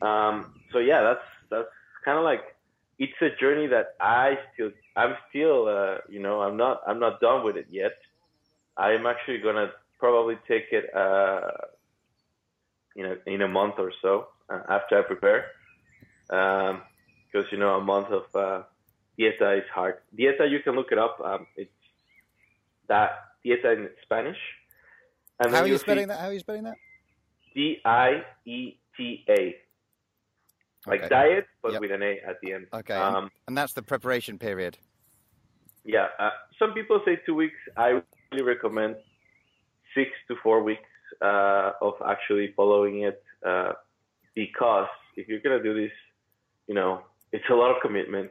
[0.00, 1.68] Um, so yeah, that's, that's
[2.04, 2.40] kind of like,
[2.98, 7.20] it's a journey that I still, I'm still, uh, you know, I'm not, I'm not
[7.20, 7.92] done with it yet.
[8.76, 11.50] I'm actually going to probably take it, uh,
[12.96, 15.46] you know, in a month or so uh, after I prepare
[16.30, 18.62] because um, you know a month of uh,
[19.18, 19.96] dieta is hard.
[20.16, 21.18] Dieta, you can look it up.
[21.24, 21.70] Um, it's
[22.88, 23.10] that
[23.44, 24.38] dieta in Spanish.
[25.40, 26.20] And How are you spelling that?
[26.20, 26.76] How are you spelling that?
[27.54, 29.56] D I E T A.
[30.86, 31.08] Like okay.
[31.08, 31.80] diet, but yep.
[31.80, 32.66] with an A at the end.
[32.72, 32.94] Okay.
[32.94, 34.78] Um, and that's the preparation period.
[35.84, 36.06] Yeah.
[36.18, 37.56] Uh, some people say two weeks.
[37.76, 38.00] I
[38.32, 38.96] really recommend
[39.94, 40.88] six to four weeks
[41.20, 43.72] uh, of actually following it uh,
[44.34, 45.92] because if you're gonna do this
[46.70, 47.02] you know,
[47.32, 48.30] it's a lot of commitment.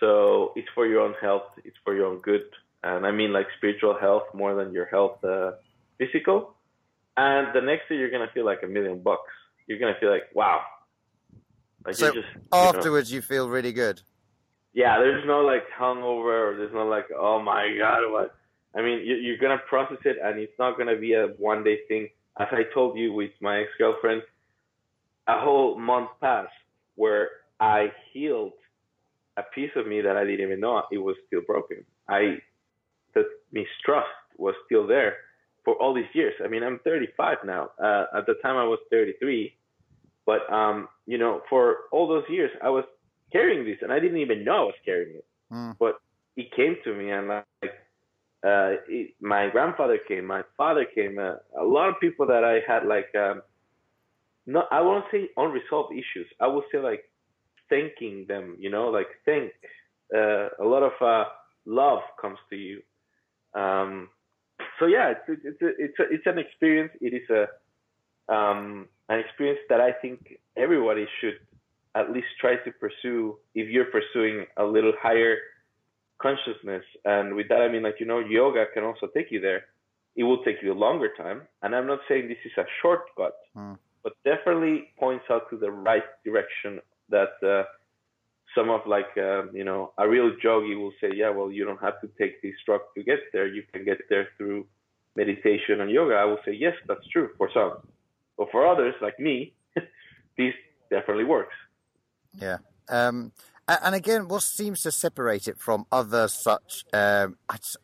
[0.00, 2.46] So it's for your own health, it's for your own good,
[2.82, 5.52] and I mean like spiritual health more than your health uh,
[5.98, 6.54] physical.
[7.14, 9.34] And the next day you're gonna feel like a million bucks.
[9.66, 10.62] you're gonna feel like wow.
[11.84, 14.00] Like so just, afterwards, you, know, you feel really good.
[14.72, 18.34] Yeah, there's no like hungover, or there's no like, oh my god, what?
[18.74, 21.80] I mean, you, you're gonna process it, and it's not gonna be a one day
[21.86, 22.08] thing.
[22.40, 24.22] As I told you with my ex girlfriend,
[25.28, 26.50] a whole month passed
[26.94, 27.28] where
[27.62, 28.54] I healed
[29.36, 31.84] a piece of me that I didn't even know it was still broken.
[32.08, 32.38] I
[33.14, 33.22] the
[33.52, 35.16] mistrust was still there
[35.64, 36.34] for all these years.
[36.44, 37.70] I mean, I'm 35 now.
[37.78, 39.54] Uh, at the time, I was 33.
[40.26, 42.84] But um, you know, for all those years, I was
[43.30, 45.24] carrying this, and I didn't even know I was carrying it.
[45.52, 45.76] Mm.
[45.78, 46.00] But
[46.36, 47.44] it came to me, and like,
[48.44, 52.60] uh, it, my grandfather came, my father came, uh, a lot of people that I
[52.66, 53.42] had like, um,
[54.46, 56.26] not I won't say unresolved issues.
[56.40, 57.04] I would say like
[57.72, 59.52] thanking them, you know, like thank.
[60.14, 61.24] Uh, a lot of uh,
[61.64, 62.82] love comes to you.
[63.54, 64.10] Um,
[64.78, 66.92] so yeah, it's it's a, it's a, it's an experience.
[67.00, 71.38] It is a um, an experience that I think everybody should
[71.94, 75.36] at least try to pursue if you're pursuing a little higher
[76.20, 76.84] consciousness.
[77.04, 79.62] And with that, I mean like you know, yoga can also take you there.
[80.14, 83.36] It will take you a longer time, and I'm not saying this is a shortcut,
[83.56, 83.78] mm.
[84.04, 86.80] but definitely points out to the right direction
[87.12, 87.34] that.
[87.42, 87.64] Uh,
[88.54, 91.80] some of like uh, you know a real yogi will say, yeah, well, you don't
[91.80, 93.46] have to take this drug to get there.
[93.46, 94.66] You can get there through
[95.16, 96.14] meditation and yoga.
[96.14, 97.78] I will say, yes, that's true for some,
[98.36, 99.54] but for others like me,
[100.36, 100.54] this
[100.90, 101.54] definitely works.
[102.34, 102.58] Yeah.
[102.88, 103.32] Um,
[103.68, 107.36] and again, what seems to separate it from other such, um,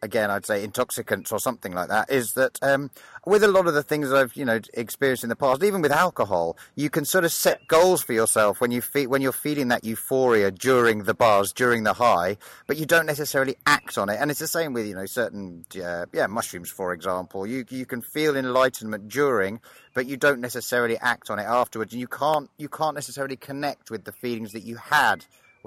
[0.03, 2.91] again, I'd say intoxicants or something like that, is that um,
[3.25, 5.93] with a lot of the things I've you know experienced in the past, even with
[5.93, 9.69] alcohol, you can sort of set goals for yourself when you fe- when you're feeling
[9.69, 14.19] that euphoria during the bars, during the high, but you don't necessarily act on it.
[14.21, 17.47] And it's the same with you know certain uh, yeah mushrooms, for example.
[17.47, 19.61] You you can feel enlightenment during,
[19.95, 23.93] but you don't necessarily act on it afterwards, and you can't you can't necessarily connect
[23.93, 25.25] with the feelings that you had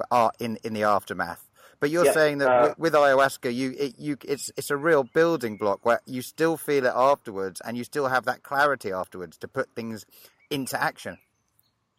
[0.10, 1.48] are in in the aftermath.
[1.80, 4.78] But you're yeah, saying that uh, with, with, ayahuasca, you it, you it's it's a
[4.78, 8.92] real building block where you still feel it afterwards, and you still have that clarity
[8.92, 10.06] afterwards to put things
[10.52, 11.18] into action.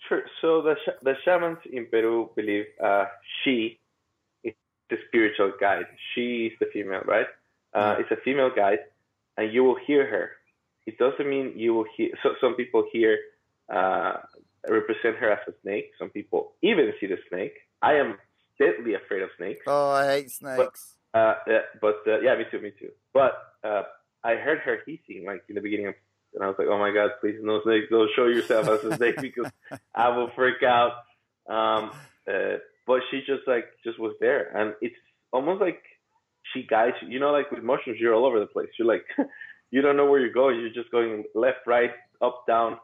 [0.09, 0.23] Sure.
[0.41, 3.07] So the the shamans in Peru believe uh,
[3.43, 3.81] she
[4.45, 4.55] is
[4.89, 5.87] the spiritual guide.
[6.15, 7.27] She is the female, right?
[7.75, 8.01] Uh, mm.
[8.01, 8.81] it's a female guide,
[9.37, 10.31] and you will hear her.
[10.87, 12.11] It doesn't mean you will hear.
[12.23, 13.19] So some people hear
[13.69, 14.19] uh,
[14.69, 15.91] represent her as a snake.
[15.99, 17.55] Some people even see the snake.
[17.83, 18.17] I am
[18.59, 19.61] deadly afraid of snakes.
[19.67, 20.95] Oh, I hate snakes.
[21.13, 21.35] But, uh,
[21.81, 22.91] but uh, yeah, me too, me too.
[23.13, 23.33] But
[23.65, 23.83] uh,
[24.25, 25.95] I heard her hissing like in the beginning of,
[26.35, 27.87] and I was like, oh my god, please no snakes!
[27.91, 29.51] Don't show yourself as a snake because
[29.95, 30.93] I will freak out.
[31.49, 31.91] Um,
[32.27, 34.97] uh, but she just like just was there, and it's
[35.33, 35.83] almost like
[36.55, 37.09] she guides you.
[37.09, 38.71] You know, like with mushrooms, you're all over the place.
[38.79, 39.05] You're like,
[39.71, 40.61] you don't know where you're going.
[40.61, 41.91] You're just going left, right,
[42.21, 42.79] up, down,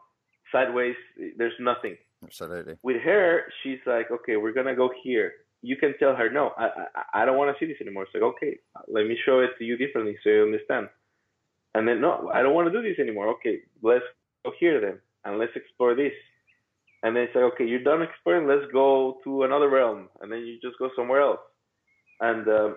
[0.51, 0.95] sideways.
[1.37, 1.97] There's nothing.
[2.23, 2.75] Absolutely.
[2.83, 5.33] With her, she's like, okay, we're gonna go here.
[5.61, 8.03] You can tell her, no, I I, I don't want to see this anymore.
[8.03, 10.89] It's like, okay, let me show it to you differently so you understand.
[11.75, 13.27] And then, no, I don't want to do this anymore.
[13.35, 14.03] Okay, let's
[14.45, 16.13] go here then, and let's explore this.
[17.03, 18.47] And then it's like, okay, you're done exploring.
[18.47, 21.39] Let's go to another realm, and then you just go somewhere else.
[22.19, 22.75] And um,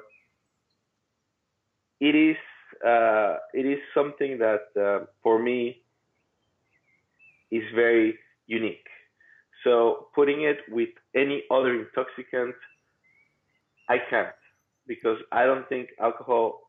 [2.00, 2.36] it is
[2.86, 5.82] uh, it is something that uh, for me
[7.50, 8.86] is very unique
[9.64, 12.54] so putting it with any other intoxicant,
[13.88, 14.34] I can't
[14.86, 16.60] because I don't think alcohol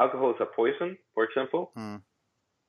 [0.00, 0.96] alcohol is a poison.
[1.14, 2.00] For example, mm.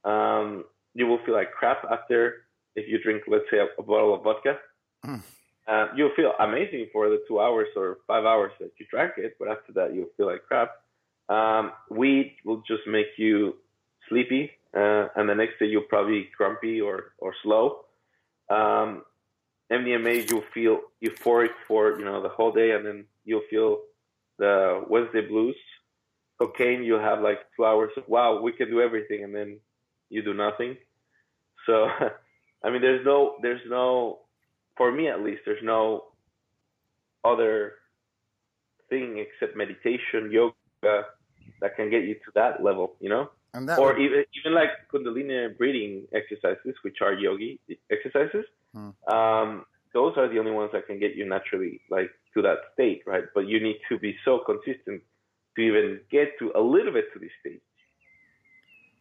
[0.04, 4.14] um, you will feel like crap after if you drink, let's say, a, a bottle
[4.14, 4.58] of vodka.
[5.06, 5.22] Mm.
[5.68, 9.36] Uh, you'll feel amazing for the two hours or five hours that you drank it,
[9.40, 10.72] but after that you'll feel like crap.
[11.28, 13.56] Um, weed will just make you
[14.10, 17.86] sleepy, uh, and the next day you'll probably grumpy or or slow.
[18.52, 19.04] Um,
[19.72, 23.80] MDMA, you'll feel euphoric for you know the whole day, and then you'll feel
[24.38, 25.56] the Wednesday blues.
[26.40, 29.60] Cocaine, you'll have like two hours of wow, we can do everything, and then
[30.10, 30.78] you do nothing.
[31.66, 31.88] So,
[32.64, 34.20] I mean, there's no, there's no,
[34.78, 36.06] for me at least, there's no
[37.24, 37.74] other
[38.90, 40.54] thing except meditation, yoga
[41.62, 43.30] that can get you to that level, you know?
[43.80, 44.02] or would...
[44.02, 47.60] even even like Kundalini breathing exercises, which are yogi
[47.92, 48.46] exercises.
[48.76, 49.14] Hmm.
[49.14, 53.02] Um, those are the only ones that can get you naturally like to that state,
[53.08, 53.24] right?
[53.34, 55.02] But you need to be so consistent
[55.56, 57.62] to even get to a little bit to this state.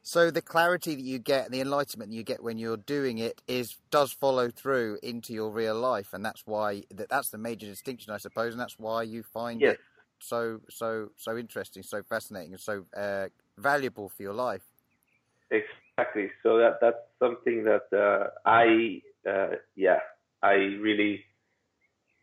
[0.07, 3.41] So the clarity that you get and the enlightenment you get when you're doing it
[3.49, 7.67] is does follow through into your real life, and that's why that, that's the major
[7.67, 9.73] distinction, I suppose, and that's why you find yes.
[9.73, 9.81] it
[10.21, 14.63] so so so interesting, so fascinating, and so uh, valuable for your life.
[15.51, 16.31] Exactly.
[16.43, 19.99] So that that's something that uh, I uh, yeah,
[20.43, 21.25] I really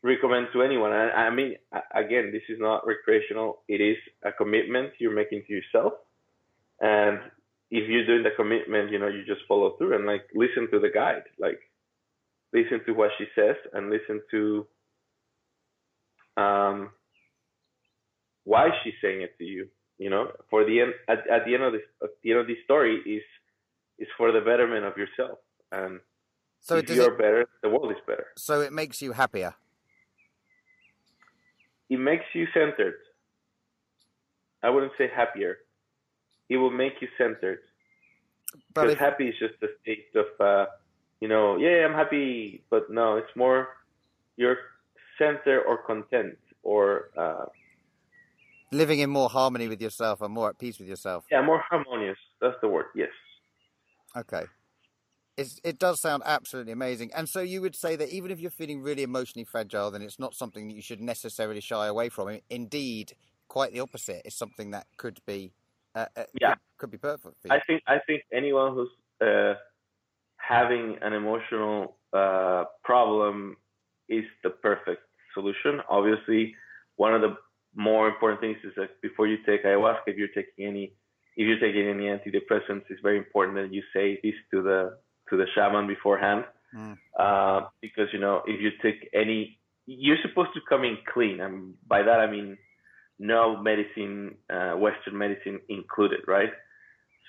[0.03, 0.91] recommend to anyone.
[0.91, 1.55] I, I mean,
[1.93, 3.61] again, this is not recreational.
[3.67, 5.93] It is a commitment you're making to yourself,
[6.79, 7.19] and
[7.69, 10.79] if you're doing the commitment, you know, you just follow through and like listen to
[10.79, 11.59] the guide, like
[12.53, 14.67] listen to what she says and listen to
[16.37, 16.89] um,
[18.43, 19.67] why she's saying it to you.
[19.97, 22.47] You know, for the end, at, at the end of this, at the end of
[22.47, 23.23] this story is
[23.99, 25.37] is for the betterment of yourself,
[25.71, 25.99] and
[26.61, 28.27] so if you're it, better, the world is better.
[28.37, 29.53] So it makes you happier.
[31.89, 32.95] It makes you centered.
[34.63, 35.57] I wouldn't say happier.
[36.49, 37.59] It will make you centered.
[38.73, 40.65] But because if, happy is just a state of, uh,
[41.19, 43.69] you know, yeah, I'm happy, but no, it's more
[44.37, 44.57] you're
[45.17, 47.45] center or content or uh,
[48.71, 51.25] living in more harmony with yourself and more at peace with yourself.
[51.31, 52.17] Yeah, more harmonious.
[52.39, 52.85] That's the word.
[52.95, 53.09] Yes.
[54.15, 54.45] Okay.
[55.37, 57.11] It's, it does sound absolutely amazing.
[57.15, 60.19] And so you would say that even if you're feeling really emotionally fragile, then it's
[60.19, 62.39] not something that you should necessarily shy away from.
[62.49, 63.13] Indeed,
[63.47, 64.21] quite the opposite.
[64.25, 65.53] It's something that could be
[65.93, 67.35] uh, uh, yeah could, could, be perfect.
[67.49, 68.89] I think I think anyone who's
[69.21, 69.55] uh,
[70.37, 73.57] having an emotional uh, problem
[74.07, 75.01] is the perfect
[75.33, 75.81] solution.
[75.89, 76.55] Obviously,
[76.95, 77.35] one of the
[77.75, 80.93] more important things is that before you take ayahuasca, if you're taking any
[81.35, 84.97] if you're taking any antidepressants, it's very important that you say this to the
[85.31, 86.95] to the shaman beforehand, mm.
[87.17, 91.73] uh, because you know if you take any, you're supposed to come in clean, and
[91.87, 92.57] by that I mean
[93.17, 96.49] no medicine, uh, Western medicine included, right?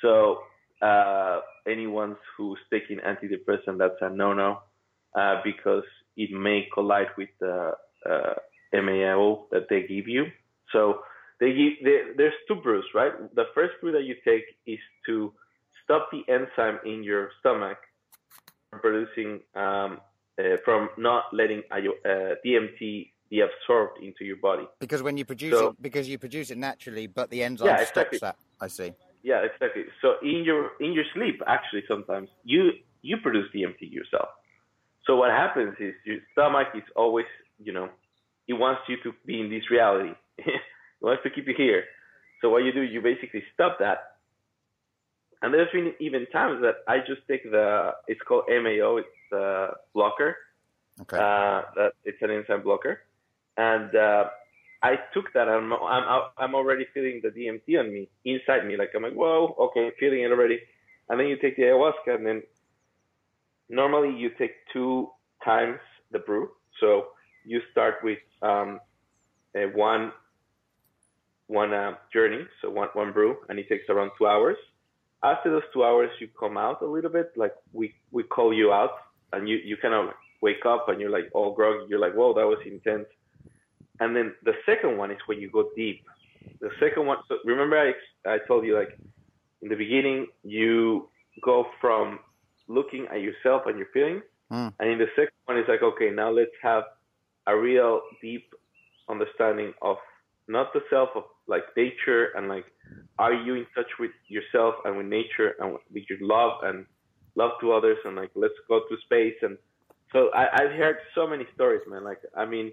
[0.01, 0.39] So
[0.83, 4.59] uh, anyone who's taking antidepressant, that's a no-no,
[5.15, 5.85] uh, because
[6.17, 7.73] it may collide with the
[8.09, 8.35] uh,
[8.73, 10.27] MAO that they give you.
[10.73, 11.01] So
[11.41, 13.13] they give they, there's two brews, right?
[13.35, 15.33] The first brew that you take is to
[15.85, 17.79] stop the enzyme in your stomach
[18.81, 20.01] producing um,
[20.39, 21.77] uh, from not letting uh,
[22.45, 24.67] DMT be absorbed into your body.
[24.79, 27.81] Because when you produce so, it, because you produce it naturally, but the enzyme yeah,
[27.81, 28.19] exactly.
[28.19, 28.65] stops that.
[28.65, 28.93] I see.
[29.23, 29.85] Yeah, exactly.
[30.01, 34.29] So in your in your sleep, actually, sometimes you you produce DMT yourself.
[35.07, 37.27] So what happens is your stomach is always,
[37.59, 37.89] you know,
[38.47, 40.13] it wants you to be in this reality.
[40.39, 40.61] it
[41.01, 41.85] wants to keep you here.
[42.41, 44.12] So what you do, you basically stop that.
[45.43, 49.71] And there's been even times that I just take the, it's called MAO, it's a
[49.93, 50.37] blocker.
[51.01, 51.17] Okay.
[51.17, 53.01] Uh, that it's an enzyme blocker.
[53.57, 54.25] And uh,
[54.83, 55.49] I took that.
[55.49, 58.77] I'm, I'm, I'm already feeling the DMT on me, inside me.
[58.77, 60.61] Like, I'm like, whoa, okay, feeling it already.
[61.09, 62.43] And then you take the ayahuasca, and then
[63.69, 65.09] normally you take two
[65.45, 65.79] times
[66.13, 66.51] the brew.
[66.81, 67.09] So
[67.45, 68.81] you start with um,
[69.57, 70.13] a one
[71.49, 74.57] one uh, journey, so one one brew, and it takes around two hours.
[75.25, 78.73] After those two hours, you come out a little bit, like we we call you
[78.73, 78.95] out,
[79.33, 81.87] and you you kind of wake up and you're like all groggy.
[81.89, 83.07] You're like, whoa, that was intense.
[84.01, 86.05] And then the second one is when you go deep.
[86.61, 87.93] The second one, so remember I
[88.29, 88.99] I told you like
[89.63, 91.09] in the beginning you
[91.41, 92.19] go from
[92.67, 94.73] looking at yourself and your feelings, mm.
[94.79, 96.85] and in the second one it's like okay now let's have
[97.47, 98.53] a real deep
[99.09, 99.97] understanding of
[100.49, 102.65] not the self of like nature and like
[103.19, 106.87] are you in touch with yourself and with nature and with your love and
[107.35, 109.57] love to others and like let's go to space and
[110.13, 112.05] so I, I've heard so many stories, man.
[112.05, 112.73] Like I mean,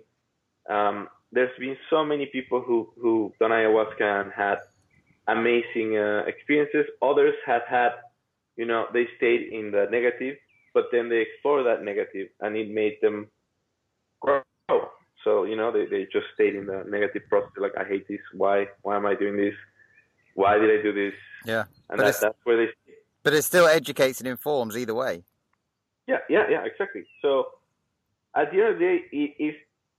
[0.70, 4.58] um, there's been so many people who who done ayahuasca and had
[5.28, 6.86] amazing uh, experiences.
[7.02, 7.92] Others have had,
[8.58, 10.36] you know, they stayed in the negative,
[10.74, 13.28] but then they explored that negative and it made them
[14.22, 14.42] grow
[15.24, 17.52] so you know, they, they just stayed in the negative process.
[17.58, 18.20] Like, I hate this.
[18.34, 18.68] Why?
[18.82, 19.56] Why am I doing this?
[20.36, 21.14] Why did I do this?
[21.46, 22.72] Yeah, and that, that's where they.
[23.24, 25.24] But it still educates and informs either way.
[26.08, 27.06] Yeah, yeah, yeah, exactly.
[27.22, 27.46] So
[28.36, 29.56] at the end of the day, it is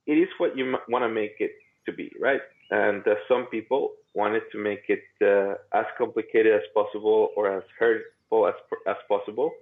[0.06, 1.52] it is what you want to make it
[1.86, 2.40] to be, right?
[2.70, 7.62] And uh, some people wanted to make it uh, as complicated as possible or as
[7.78, 8.54] hurtful as
[8.88, 9.52] as possible.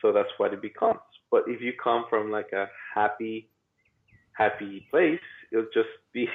[0.00, 1.00] So that's what it becomes.
[1.30, 3.49] But if you come from like a happy
[4.40, 5.20] happy place,
[5.52, 6.28] it'll just be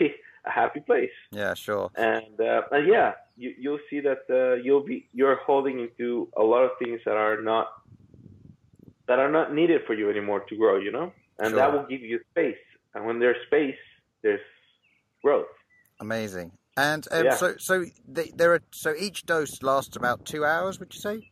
[0.45, 1.17] a happy place.
[1.31, 1.89] Yeah, sure.
[1.95, 6.43] And uh, and yeah, you, you'll see that uh, you'll be you're holding into a
[6.43, 7.67] lot of things that are not
[9.07, 10.77] that are not needed for you anymore to grow.
[10.77, 11.57] You know, and sure.
[11.57, 12.63] that will give you space.
[12.93, 13.81] And when there's space,
[14.21, 14.39] there's
[15.21, 15.47] growth.
[15.99, 16.51] Amazing.
[16.77, 17.35] And um, yeah.
[17.35, 20.79] so so they, there are so each dose lasts about two hours.
[20.79, 21.31] Would you say?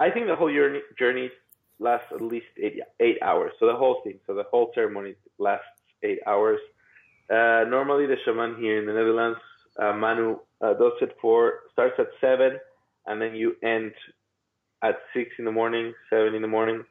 [0.00, 1.30] I think the whole journey journey
[1.78, 3.52] lasts at least eight, eight hours.
[3.58, 5.66] So the whole thing, so the whole ceremony lasts
[6.02, 6.60] eight hours.
[7.30, 9.38] Uh, normally, the shaman here in the Netherlands,
[9.80, 12.58] uh, Manu, uh, does it for starts at seven,
[13.06, 13.92] and then you end
[14.82, 16.84] at six in the morning, seven in the morning.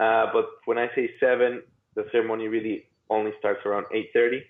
[0.00, 1.62] Uh, but when I say seven,
[1.94, 4.42] the ceremony really only starts around eight thirty.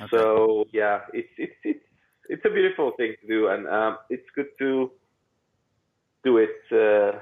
[0.00, 0.16] Okay.
[0.16, 1.84] So yeah, it's it's it's
[2.28, 4.90] it's a beautiful thing to do, and um, it's good to
[6.24, 7.18] do it uh,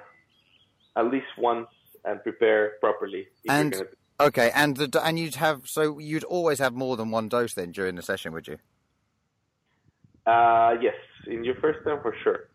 [0.99, 1.69] at least once
[2.05, 3.27] and prepare properly.
[3.49, 3.75] And
[4.21, 7.73] okay, and the and you'd have so you'd always have more than one dose then
[7.73, 8.59] during the session, would you?
[10.27, 10.95] Uh, yes,
[11.27, 12.49] in your first time for sure.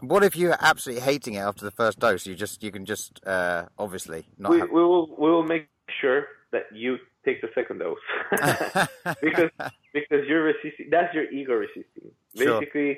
[0.00, 2.26] What if you're absolutely hating it after the first dose?
[2.26, 4.50] You just you can just uh, obviously not.
[4.50, 4.70] We, have...
[4.70, 5.68] we will we will make
[6.00, 7.98] sure that you take the second dose
[9.22, 9.50] because
[9.92, 10.88] because you're resisting.
[10.90, 12.10] That's your ego resisting.
[12.34, 12.96] Basically, sure.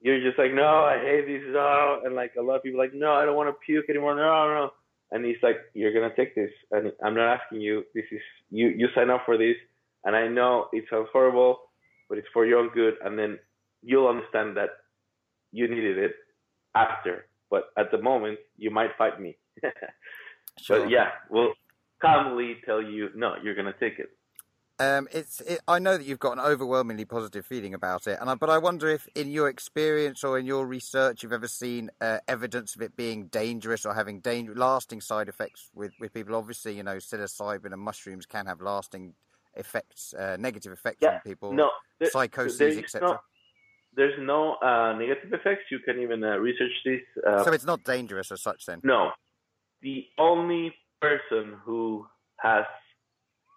[0.00, 2.94] you're just like, no, I hate this, oh, and like a lot of people like,
[2.94, 4.14] no, I don't want to puke anymore.
[4.14, 4.72] No, no.
[5.10, 7.84] And he's like, you're gonna take this, and I'm not asking you.
[7.94, 8.68] This is you.
[8.68, 9.56] You sign up for this,
[10.04, 11.58] and I know it sounds horrible,
[12.08, 12.94] but it's for your own good.
[13.04, 13.38] And then
[13.82, 14.70] you'll understand that
[15.52, 16.14] you needed it
[16.74, 19.36] after, but at the moment you might fight me.
[20.60, 20.80] sure.
[20.80, 21.52] But yeah, we'll
[22.00, 24.10] calmly tell you no, you're gonna take it.
[24.78, 25.40] Um, it's.
[25.40, 28.50] It, I know that you've got an overwhelmingly positive feeling about it, and I, but
[28.50, 32.74] I wonder if, in your experience or in your research, you've ever seen uh, evidence
[32.74, 36.34] of it being dangerous or having danger, lasting side effects with, with people.
[36.34, 39.14] Obviously, you know, psilocybin and mushrooms can have lasting
[39.54, 41.70] effects, uh, negative effects yeah, on people, no,
[42.00, 43.20] there, psychosis, etc
[43.96, 45.64] there's no uh, negative effects.
[45.70, 47.00] You can even uh, research this.
[47.26, 48.80] Uh, so it's not dangerous as such, then?
[48.82, 49.12] No.
[49.82, 52.06] The only person who
[52.38, 52.64] has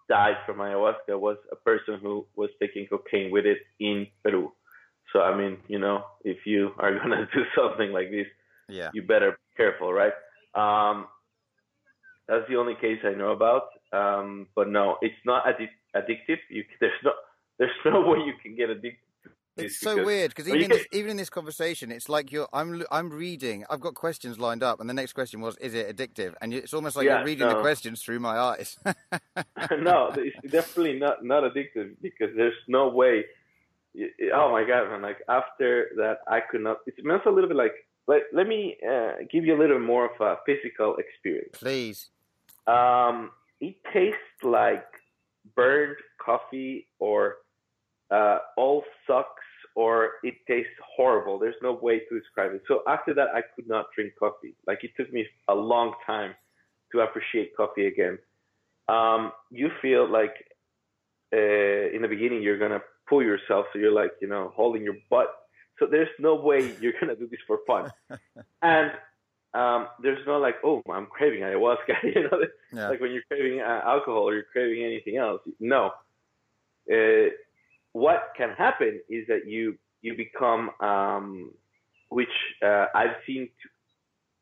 [0.08, 4.52] died from ayahuasca was a person who was taking cocaine with it in Peru.
[5.12, 8.26] So I mean, you know, if you are gonna do something like this,
[8.68, 10.12] yeah, you better be careful, right?
[10.54, 11.06] Um,
[12.26, 13.68] that's the only case I know about.
[13.92, 16.38] Um, but no, it's not addi- addictive.
[16.50, 17.12] You, there's no
[17.58, 19.07] there's no way you can get addicted
[19.58, 22.82] it's so weird because even in this, even in this conversation, it's like you're I'm
[22.90, 23.64] I'm reading.
[23.70, 26.74] I've got questions lined up, and the next question was, "Is it addictive?" And it's
[26.74, 27.54] almost like yeah, you're reading no.
[27.54, 28.78] the questions through my eyes.
[29.78, 33.24] no, it's definitely not not addictive because there's no way.
[34.34, 35.02] Oh my god, man!
[35.02, 36.78] Like after that, I could not.
[36.86, 37.74] It smells a little bit like.
[38.06, 42.08] Let Let me uh, give you a little more of a physical experience, please.
[42.66, 44.86] Um, it tastes like
[45.54, 47.36] burned coffee or
[48.10, 49.44] uh, all sucks
[49.74, 51.38] or it tastes horrible.
[51.38, 52.62] There's no way to describe it.
[52.68, 54.54] So after that, I could not drink coffee.
[54.66, 56.34] Like it took me a long time
[56.92, 58.18] to appreciate coffee again.
[58.88, 60.34] Um, you feel like
[61.32, 64.96] uh, in the beginning you're gonna pull yourself, so you're like you know holding your
[65.10, 65.28] butt.
[65.78, 67.90] So there's no way you're gonna do this for fun.
[68.62, 68.92] and
[69.54, 72.02] um, there's no like, oh, I'm craving ayahuasca.
[72.02, 72.88] you know, yeah.
[72.88, 75.40] like when you're craving uh, alcohol or you're craving anything else.
[75.60, 75.92] No.
[76.90, 77.30] Uh,
[77.92, 81.50] what can happen is that you you become, um,
[82.08, 82.28] which
[82.64, 83.48] uh, I've seen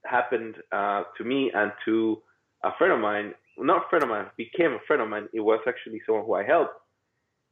[0.04, 2.22] happened uh, to me and to
[2.62, 5.28] a friend of mine, not a friend of mine, became a friend of mine.
[5.32, 6.74] It was actually someone who I helped.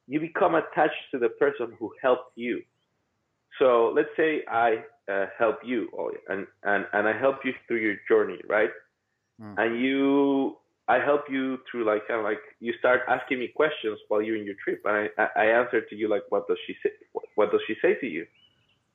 [0.06, 2.62] You become attached to the person who helped you.
[3.58, 5.88] So let's say I uh, help you,
[6.28, 8.70] and, and, and I help you through your journey, right?
[9.40, 9.54] Mm.
[9.58, 10.56] And you
[10.86, 14.36] I help you through like kind of like you start asking me questions while you're
[14.36, 16.90] in your trip, and I I answer to you like what does she say
[17.36, 18.26] what does she say to you,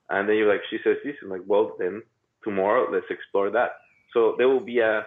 [0.10, 2.04] and then you're like she says this, and like well then
[2.44, 3.72] tomorrow let's explore that.
[4.14, 5.06] So there will be a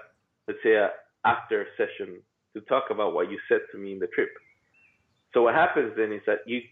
[0.49, 0.91] let's say a
[1.24, 2.20] after session
[2.55, 4.30] to talk about what you said to me in the trip.
[5.33, 6.62] So what happens then is that you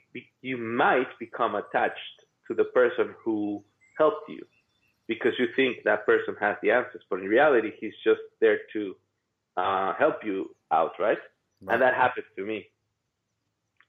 [0.42, 2.16] you might become attached
[2.48, 3.62] to the person who
[3.96, 4.44] helped you
[5.06, 8.96] because you think that person has the answers, but in reality he's just there to
[9.56, 11.18] uh, help you out, right?
[11.62, 11.72] right?
[11.72, 12.66] And that happened to me.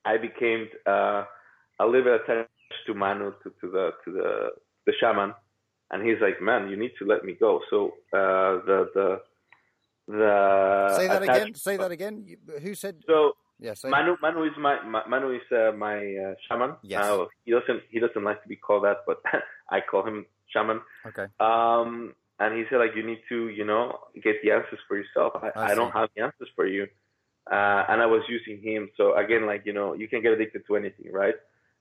[0.05, 1.23] I became uh,
[1.79, 2.49] a little bit attached
[2.87, 4.49] to Manu, to, to the to the
[4.85, 5.33] the shaman,
[5.91, 9.21] and he's like, "Man, you need to let me go." So uh, the the
[10.07, 11.55] the say that again.
[11.55, 12.37] Say that again.
[12.61, 13.03] Who said?
[13.05, 16.75] So yeah, Manu Manu is my, my Manu is uh, my uh, shaman.
[16.81, 17.05] Yes.
[17.05, 19.21] Uh, he doesn't he doesn't like to be called that, but
[19.69, 20.81] I call him shaman.
[21.05, 21.27] Okay.
[21.39, 25.33] Um, and he said like you need to you know get the answers for yourself.
[25.35, 26.87] I, I, I don't have the answers for you.
[27.51, 28.89] Uh, and i was using him.
[28.97, 31.35] So again like you know you can get addicted to anything right?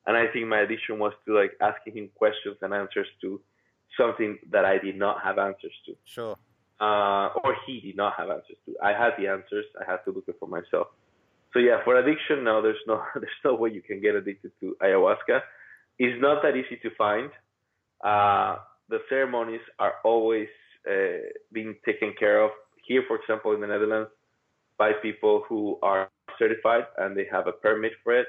[0.07, 3.41] And i think my addiction was to like asking him questions and answers to
[3.99, 5.93] something that i did not have answers to.
[6.05, 6.37] Sure.
[6.81, 8.75] Uh, or he did not have answers to.
[8.83, 9.67] I had the answers.
[9.81, 10.89] I had to look it for myself.
[11.53, 14.77] So yeah for addiction no there's no there's no way you can get addicted to
[14.83, 15.41] ayahuasca.
[15.99, 17.31] It's not that easy to find.
[18.03, 18.57] Uh,
[18.91, 20.49] the ceremonies are always
[20.91, 21.23] uh,
[21.53, 22.51] being taken care of
[22.87, 24.11] here, for example, in the Netherlands,
[24.79, 28.27] by people who are certified and they have a permit for it.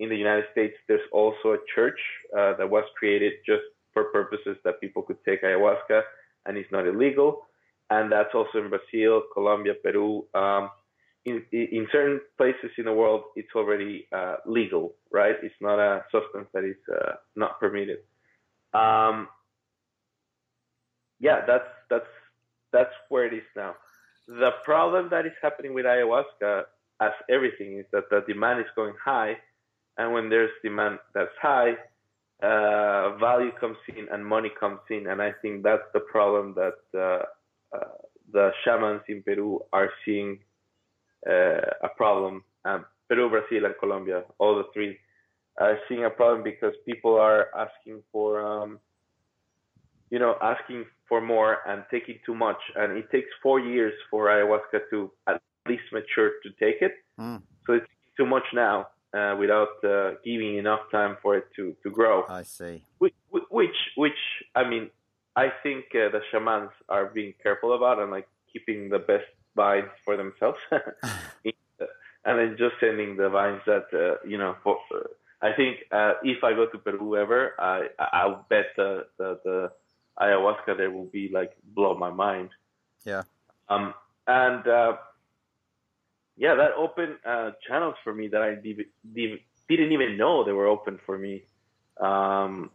[0.00, 1.98] In the United States, there's also a church
[2.36, 6.02] uh, that was created just for purposes that people could take ayahuasca
[6.46, 7.46] and it's not illegal.
[7.90, 10.24] and that's also in Brazil, Colombia, Peru.
[10.34, 10.70] Um,
[11.24, 15.36] in, in certain places in the world, it's already uh, legal, right?
[15.42, 17.98] It's not a substance that is uh, not permitted.
[18.74, 19.28] Um,
[21.22, 22.12] yeah, that's that's
[22.72, 23.74] that's where it is now.
[24.28, 26.64] The problem that is happening with ayahuasca,
[27.00, 29.38] as everything, is that the demand is going high,
[29.96, 31.76] and when there's demand that's high,
[32.42, 36.80] uh, value comes in and money comes in, and I think that's the problem that
[36.94, 37.22] uh,
[37.76, 37.88] uh,
[38.32, 40.40] the shamans in Peru are seeing
[41.28, 42.42] uh, a problem.
[42.64, 44.98] Um, Peru, Brazil, and Colombia, all the three,
[45.58, 48.78] are seeing a problem because people are asking for, um,
[50.12, 54.26] you know, asking for more and taking too much, and it takes four years for
[54.26, 56.92] ayahuasca to at least mature to take it.
[57.18, 57.40] Mm.
[57.66, 57.86] So it's
[58.16, 58.88] too much now.
[59.14, 62.24] Uh, without uh, giving enough time for it to, to grow.
[62.30, 62.82] I see.
[62.96, 63.12] Which,
[63.50, 64.20] which, which
[64.54, 64.88] I mean,
[65.36, 69.90] I think uh, the shamans are being careful about and like keeping the best vines
[70.06, 74.56] for themselves, and then just sending the vines that uh, you know.
[74.64, 75.00] For, uh,
[75.42, 79.72] I think uh, if I go to Peru ever, I I'll bet the, the the
[80.20, 82.50] ayahuasca there will be like blow my mind.
[83.04, 83.22] Yeah.
[83.68, 83.94] Um
[84.26, 84.96] and uh,
[86.36, 90.98] yeah, that opened uh, channels for me that I didn't even know they were open
[91.04, 91.42] for me.
[92.00, 92.70] Um,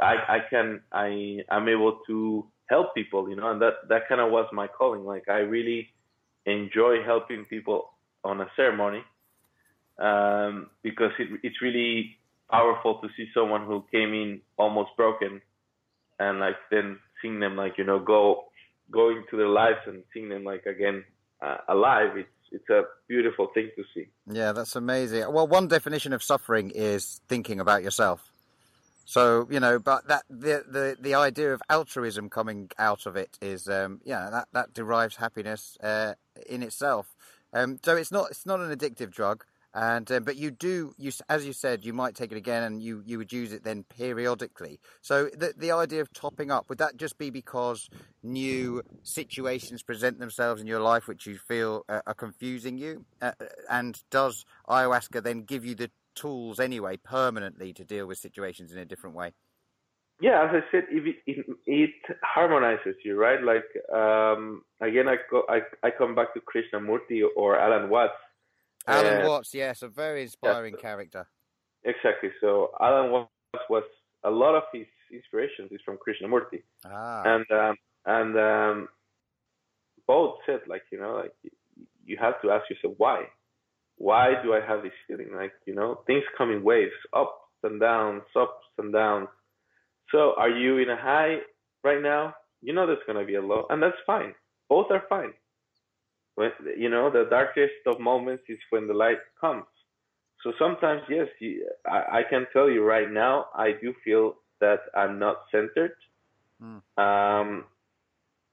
[0.00, 4.20] I, I can I I'm able to help people, you know, and that that kind
[4.20, 5.04] of was my calling.
[5.04, 5.88] Like I really
[6.46, 7.90] enjoy helping people
[8.24, 9.02] on a ceremony
[9.98, 12.18] um, because it, it's really
[12.50, 15.40] powerful to see someone who came in almost broken
[16.18, 18.44] and like then seeing them like you know go
[18.90, 21.04] going to their lives and seeing them like again
[21.42, 22.16] uh, alive.
[22.16, 24.08] It's it's a beautiful thing to see.
[24.26, 25.30] Yeah, that's amazing.
[25.32, 28.32] Well, one definition of suffering is thinking about yourself.
[29.04, 33.38] So you know, but that the the the idea of altruism coming out of it
[33.40, 36.14] is, um, yeah, that that derives happiness uh,
[36.46, 37.16] in itself.
[37.52, 39.44] Um, so it's not it's not an addictive drug,
[39.78, 42.82] and uh, but you do you as you said you might take it again, and
[42.82, 44.80] you you would use it then periodically.
[45.02, 47.88] So the the idea of topping up would that just be because
[48.22, 53.32] new situations present themselves in your life which you feel uh, are confusing you, uh,
[53.70, 58.78] and does ayahuasca then give you the tools anyway permanently to deal with situations in
[58.78, 59.32] a different way.
[60.20, 63.40] Yeah, as I said, it, it, it harmonizes you, right?
[63.40, 68.18] Like um, again, I, go, I I come back to Krishnamurti or Alan Watts.
[68.86, 71.26] Alan uh, Watts, yes, a very inspiring yeah, character.
[71.84, 72.30] Exactly.
[72.40, 73.30] So Alan Watts
[73.68, 73.84] was
[74.24, 77.22] a lot of his inspirations is from Krishnamurti, ah.
[77.24, 77.76] and um,
[78.06, 78.88] and um,
[80.06, 81.32] both said like you know like
[82.04, 83.24] you have to ask yourself why
[83.98, 85.30] why do I have this feeling?
[85.34, 89.28] Like, you know, things come in waves, ups and downs, ups and downs.
[90.10, 91.38] So are you in a high
[91.84, 92.34] right now?
[92.62, 94.34] You know there's going to be a low, and that's fine.
[94.68, 95.32] Both are fine.
[96.38, 99.64] When, you know, the darkest of moments is when the light comes.
[100.44, 104.82] So sometimes, yes, you, I, I, can tell you right now, I do feel that
[104.96, 105.96] I'm not centered.
[106.62, 106.80] Mm.
[106.96, 107.64] Um,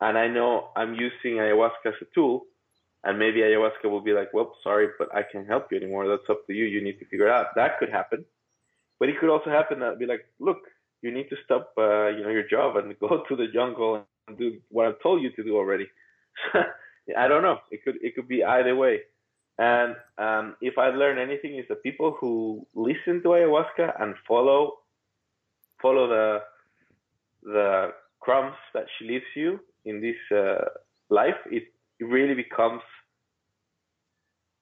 [0.01, 2.47] and I know I'm using ayahuasca as a tool,
[3.03, 6.07] and maybe ayahuasca will be like, well, sorry, but I can't help you anymore.
[6.07, 6.65] That's up to you.
[6.65, 7.53] You need to figure it out.
[7.55, 8.25] That could happen.
[8.99, 10.61] But it could also happen that be like, look,
[11.03, 14.37] you need to stop, uh, you know, your job and go to the jungle and
[14.39, 15.87] do what I've told you to do already.
[17.17, 17.59] I don't know.
[17.71, 19.01] It could it could be either way.
[19.57, 24.79] And um, if I learn anything, is the people who listen to ayahuasca and follow
[25.81, 26.39] follow the
[27.43, 30.65] the crumbs that she leaves you in this uh,
[31.09, 31.63] life, it
[31.99, 32.81] it really becomes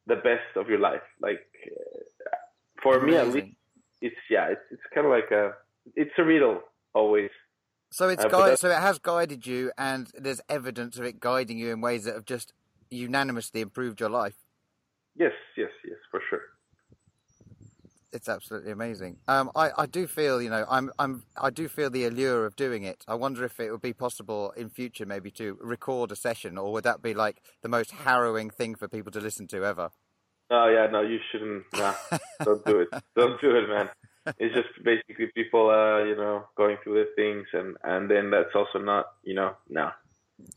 [0.06, 1.02] the best of your life.
[1.22, 2.36] Like uh,
[2.82, 3.08] for Amazing.
[3.08, 3.58] me at least,
[4.02, 5.54] it's yeah, it's it's kind of like a
[5.96, 6.62] it's a riddle
[6.94, 7.32] always.
[7.94, 11.60] So it's uh, guide, so it has guided you, and there's evidence of it guiding
[11.60, 12.52] you in ways that have just
[12.90, 14.34] unanimously improved your life.
[15.16, 16.42] Yes, yes, yes, for sure
[18.14, 19.18] it's absolutely amazing.
[19.28, 22.56] Um, I, I do feel, you know, I'm, I'm, I do feel the allure of
[22.56, 23.04] doing it.
[23.08, 26.72] I wonder if it would be possible in future, maybe to record a session, or
[26.72, 29.90] would that be like the most harrowing thing for people to listen to ever?
[30.52, 31.64] Oh yeah, no, you shouldn't.
[31.74, 31.96] Nah,
[32.44, 32.90] don't do it.
[33.16, 33.90] Don't do it, man.
[34.40, 38.56] It's just basically people, uh, you know, going through the things, and and then that's
[38.56, 39.92] also not, you know, no.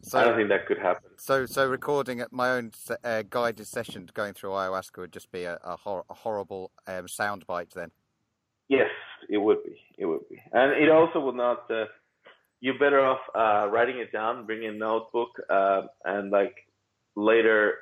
[0.03, 1.11] So, I don't think that could happen.
[1.19, 2.73] So, so recording at my own
[3.05, 7.07] uh, guided session going through ayahuasca would just be a, a, hor- a horrible um,
[7.07, 7.91] soundbite then.
[8.69, 8.91] Yes,
[9.29, 9.79] it would be.
[9.99, 11.71] It would be, and it also would not.
[11.71, 11.85] Uh,
[12.61, 16.55] you're better off uh, writing it down, bringing a notebook, uh, and like
[17.14, 17.75] later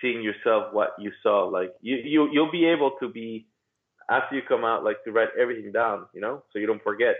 [0.00, 1.44] seeing yourself what you saw.
[1.44, 3.46] Like you, you, you'll be able to be
[4.10, 7.16] after you come out, like to write everything down, you know, so you don't forget.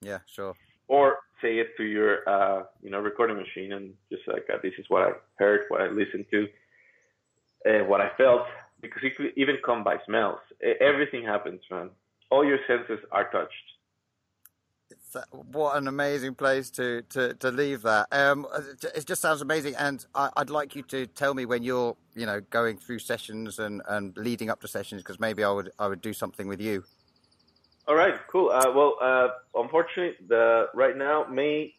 [0.00, 0.54] Yeah, sure.
[0.86, 4.74] or say it to your uh, you know recording machine and just like uh, this
[4.78, 6.46] is what I heard, what I listened to,
[7.68, 8.42] uh, what I felt.
[8.80, 10.38] Because it could even come by smells.
[10.80, 11.90] Everything happens, man.
[12.30, 13.66] All your senses are touched.
[15.52, 18.08] What an amazing place to, to, to leave that.
[18.12, 18.46] Um,
[18.94, 22.26] it just sounds amazing, and I, would like you to tell me when you're, you
[22.26, 25.88] know, going through sessions and, and leading up to sessions, because maybe I would I
[25.88, 26.84] would do something with you.
[27.86, 28.50] All right, cool.
[28.50, 31.74] Uh, well, uh, unfortunately, the right now May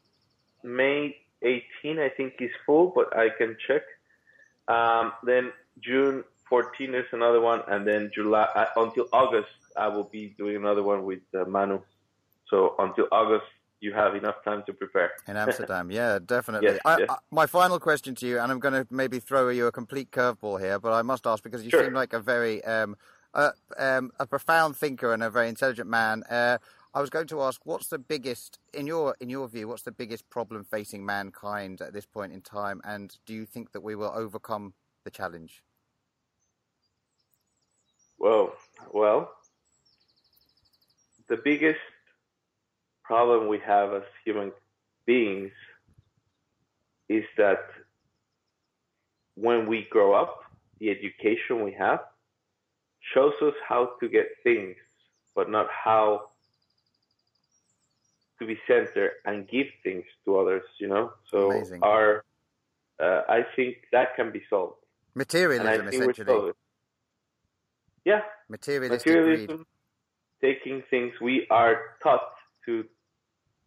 [0.63, 3.84] May 18, I think, is full, but I can check.
[4.67, 5.51] Um, then
[5.82, 10.55] June 14 is another one, and then July uh, until August, I will be doing
[10.55, 11.82] another one with uh, Manu.
[12.50, 13.45] So until August,
[13.80, 15.12] you have enough time to prepare.
[15.28, 16.70] In Amsterdam, yeah, definitely.
[16.70, 17.10] yes, I, yes.
[17.10, 20.12] I, my final question to you, and I'm going to maybe throw you a complete
[20.12, 21.84] curveball here, but I must ask because you sure.
[21.84, 22.95] seem like a very um,
[23.34, 26.24] uh, um, a profound thinker and a very intelligent man.
[26.24, 26.58] Uh,
[26.93, 29.91] I was going to ask, what's the biggest, in your in your view, what's the
[29.91, 33.95] biggest problem facing mankind at this point in time, and do you think that we
[33.95, 34.74] will overcome
[35.04, 35.64] the challenge?
[38.18, 38.54] Well,
[38.91, 39.32] well,
[41.30, 41.80] the biggest
[43.10, 44.51] problem we have as human
[45.07, 45.51] beings
[47.18, 47.64] is that
[49.34, 50.34] when we grow up,
[50.80, 52.01] the education we have
[53.14, 54.76] shows us how to get things,
[55.36, 56.30] but not how
[58.38, 61.12] to be centered and give things to others, you know?
[61.32, 61.80] So Amazing.
[61.82, 62.24] our,
[62.99, 64.76] uh, I think that can be solved.
[65.16, 66.51] Materialism, essentially.
[68.05, 68.22] Yeah.
[68.49, 69.47] Materialism.
[69.47, 69.66] Greed.
[70.41, 72.30] Taking things we are taught
[72.66, 72.86] to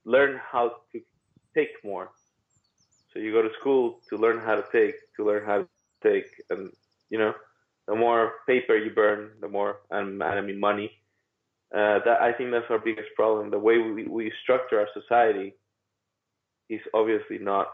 [0.05, 1.01] learn how to
[1.55, 2.11] take more.
[3.13, 5.69] So you go to school to learn how to take, to learn how to
[6.03, 6.71] take, and
[7.11, 7.35] you know,
[7.87, 10.91] the more paper you burn, the more, and, I mean money.
[11.75, 13.51] Uh, that I think that's our biggest problem.
[13.51, 15.55] The way we, we structure our society
[16.69, 17.69] is obviously not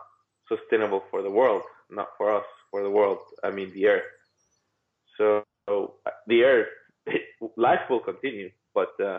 [0.49, 3.19] sustainable for the world, not for us, for the world.
[3.43, 4.11] I mean the earth.
[5.17, 5.95] So, so
[6.27, 6.69] the earth,
[7.57, 9.19] life will continue, but uh,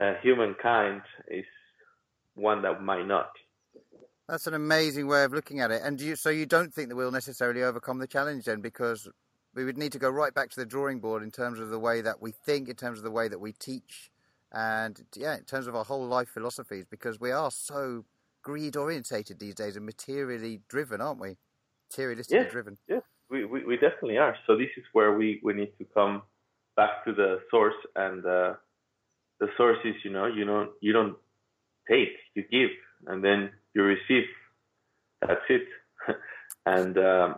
[0.00, 1.44] uh, humankind is
[2.40, 3.30] one that might not.
[4.28, 5.82] That's an amazing way of looking at it.
[5.84, 9.08] And you, so you don't think that we'll necessarily overcome the challenge then, because
[9.54, 11.78] we would need to go right back to the drawing board in terms of the
[11.78, 14.10] way that we think, in terms of the way that we teach,
[14.52, 18.04] and yeah, in terms of our whole life philosophies, because we are so
[18.42, 21.36] greed orientated these days and materially driven, aren't we?
[21.92, 22.78] Materialistically yes, driven.
[22.88, 24.36] Yes, we, we, we, definitely are.
[24.46, 26.22] So this is where we, we need to come
[26.76, 28.54] back to the source, and uh,
[29.40, 31.16] the source is, you know, you don't you don't
[31.90, 32.70] take, you give,
[33.06, 34.24] and then you receive.
[35.20, 35.62] That's it.
[36.66, 37.34] and um,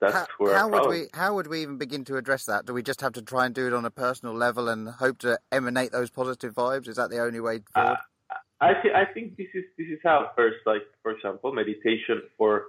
[0.00, 2.66] that's how, where how would we how would we even begin to address that?
[2.66, 5.18] Do we just have to try and do it on a personal level and hope
[5.18, 6.88] to emanate those positive vibes?
[6.88, 7.92] Is that the only way forward?
[8.30, 12.22] Uh, I th- I think this is this is how first like for example meditation
[12.36, 12.66] for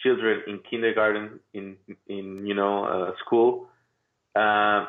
[0.00, 1.76] children in kindergarten in
[2.08, 3.66] in you know uh, school
[4.34, 4.86] uh,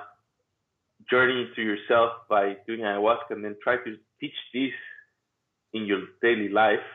[1.09, 4.71] journey to yourself by doing ayahuasca and then try to teach this
[5.73, 6.85] in your daily life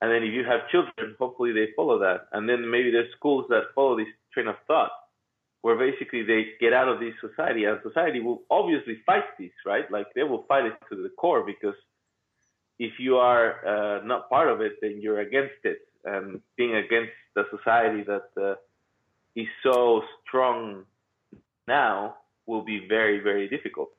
[0.00, 2.28] and then if you have children, hopefully they follow that.
[2.32, 4.92] And then maybe there's schools that follow this train of thought,
[5.62, 9.90] where basically they get out of this society, and society will obviously fight this, right?
[9.90, 11.74] Like they will fight it to the core because
[12.78, 15.78] if you are uh, not part of it, then you're against it.
[16.04, 18.54] And being against the society that uh,
[19.34, 20.84] is so strong
[21.66, 22.14] now
[22.46, 23.90] will be very, very difficult.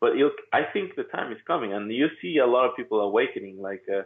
[0.00, 0.12] But
[0.52, 3.84] I think the time is coming, and you see a lot of people awakening, like.
[3.88, 4.02] Uh,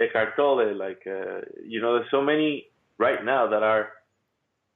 [0.00, 2.66] Eckhart Tolle, like uh, you know, there's so many
[2.98, 3.90] right now that are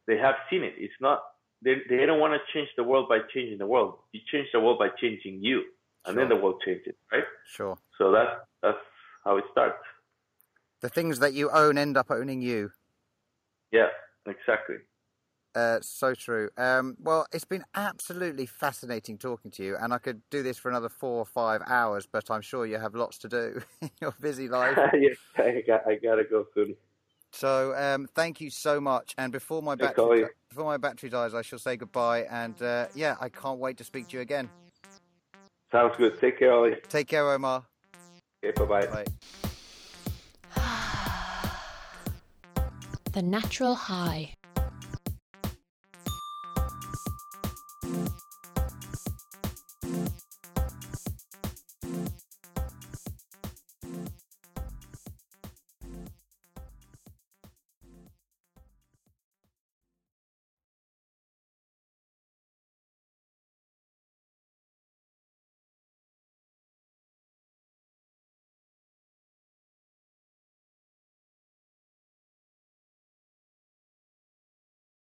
[0.06, 0.74] they have seen it.
[0.76, 1.22] It's not
[1.62, 3.98] they they don't want to change the world by changing the world.
[4.12, 5.64] You change the world by changing you,
[6.06, 6.22] and sure.
[6.22, 7.24] then the world changes, right?
[7.46, 7.76] Sure.
[7.98, 8.30] So that's
[8.62, 8.78] that's
[9.24, 9.82] how it starts.
[10.80, 12.70] The things that you own end up owning you.
[13.72, 13.88] Yeah,
[14.26, 14.76] exactly.
[15.58, 16.48] Uh, so true.
[16.56, 20.68] Um, well, it's been absolutely fascinating talking to you, and I could do this for
[20.68, 24.14] another four or five hours, but I'm sure you have lots to do in your
[24.20, 24.78] busy life.
[24.94, 26.76] yes, I got, I got to go soon.
[27.32, 29.16] So, um, thank you so much.
[29.18, 32.20] And before my battery before my battery dies, I shall say goodbye.
[32.30, 34.48] And uh, yeah, I can't wait to speak to you again.
[35.72, 36.20] Sounds good.
[36.20, 36.76] Take care, Ollie.
[36.88, 37.64] Take care, Omar.
[38.44, 39.04] Okay, bye bye.
[43.12, 44.34] the natural high.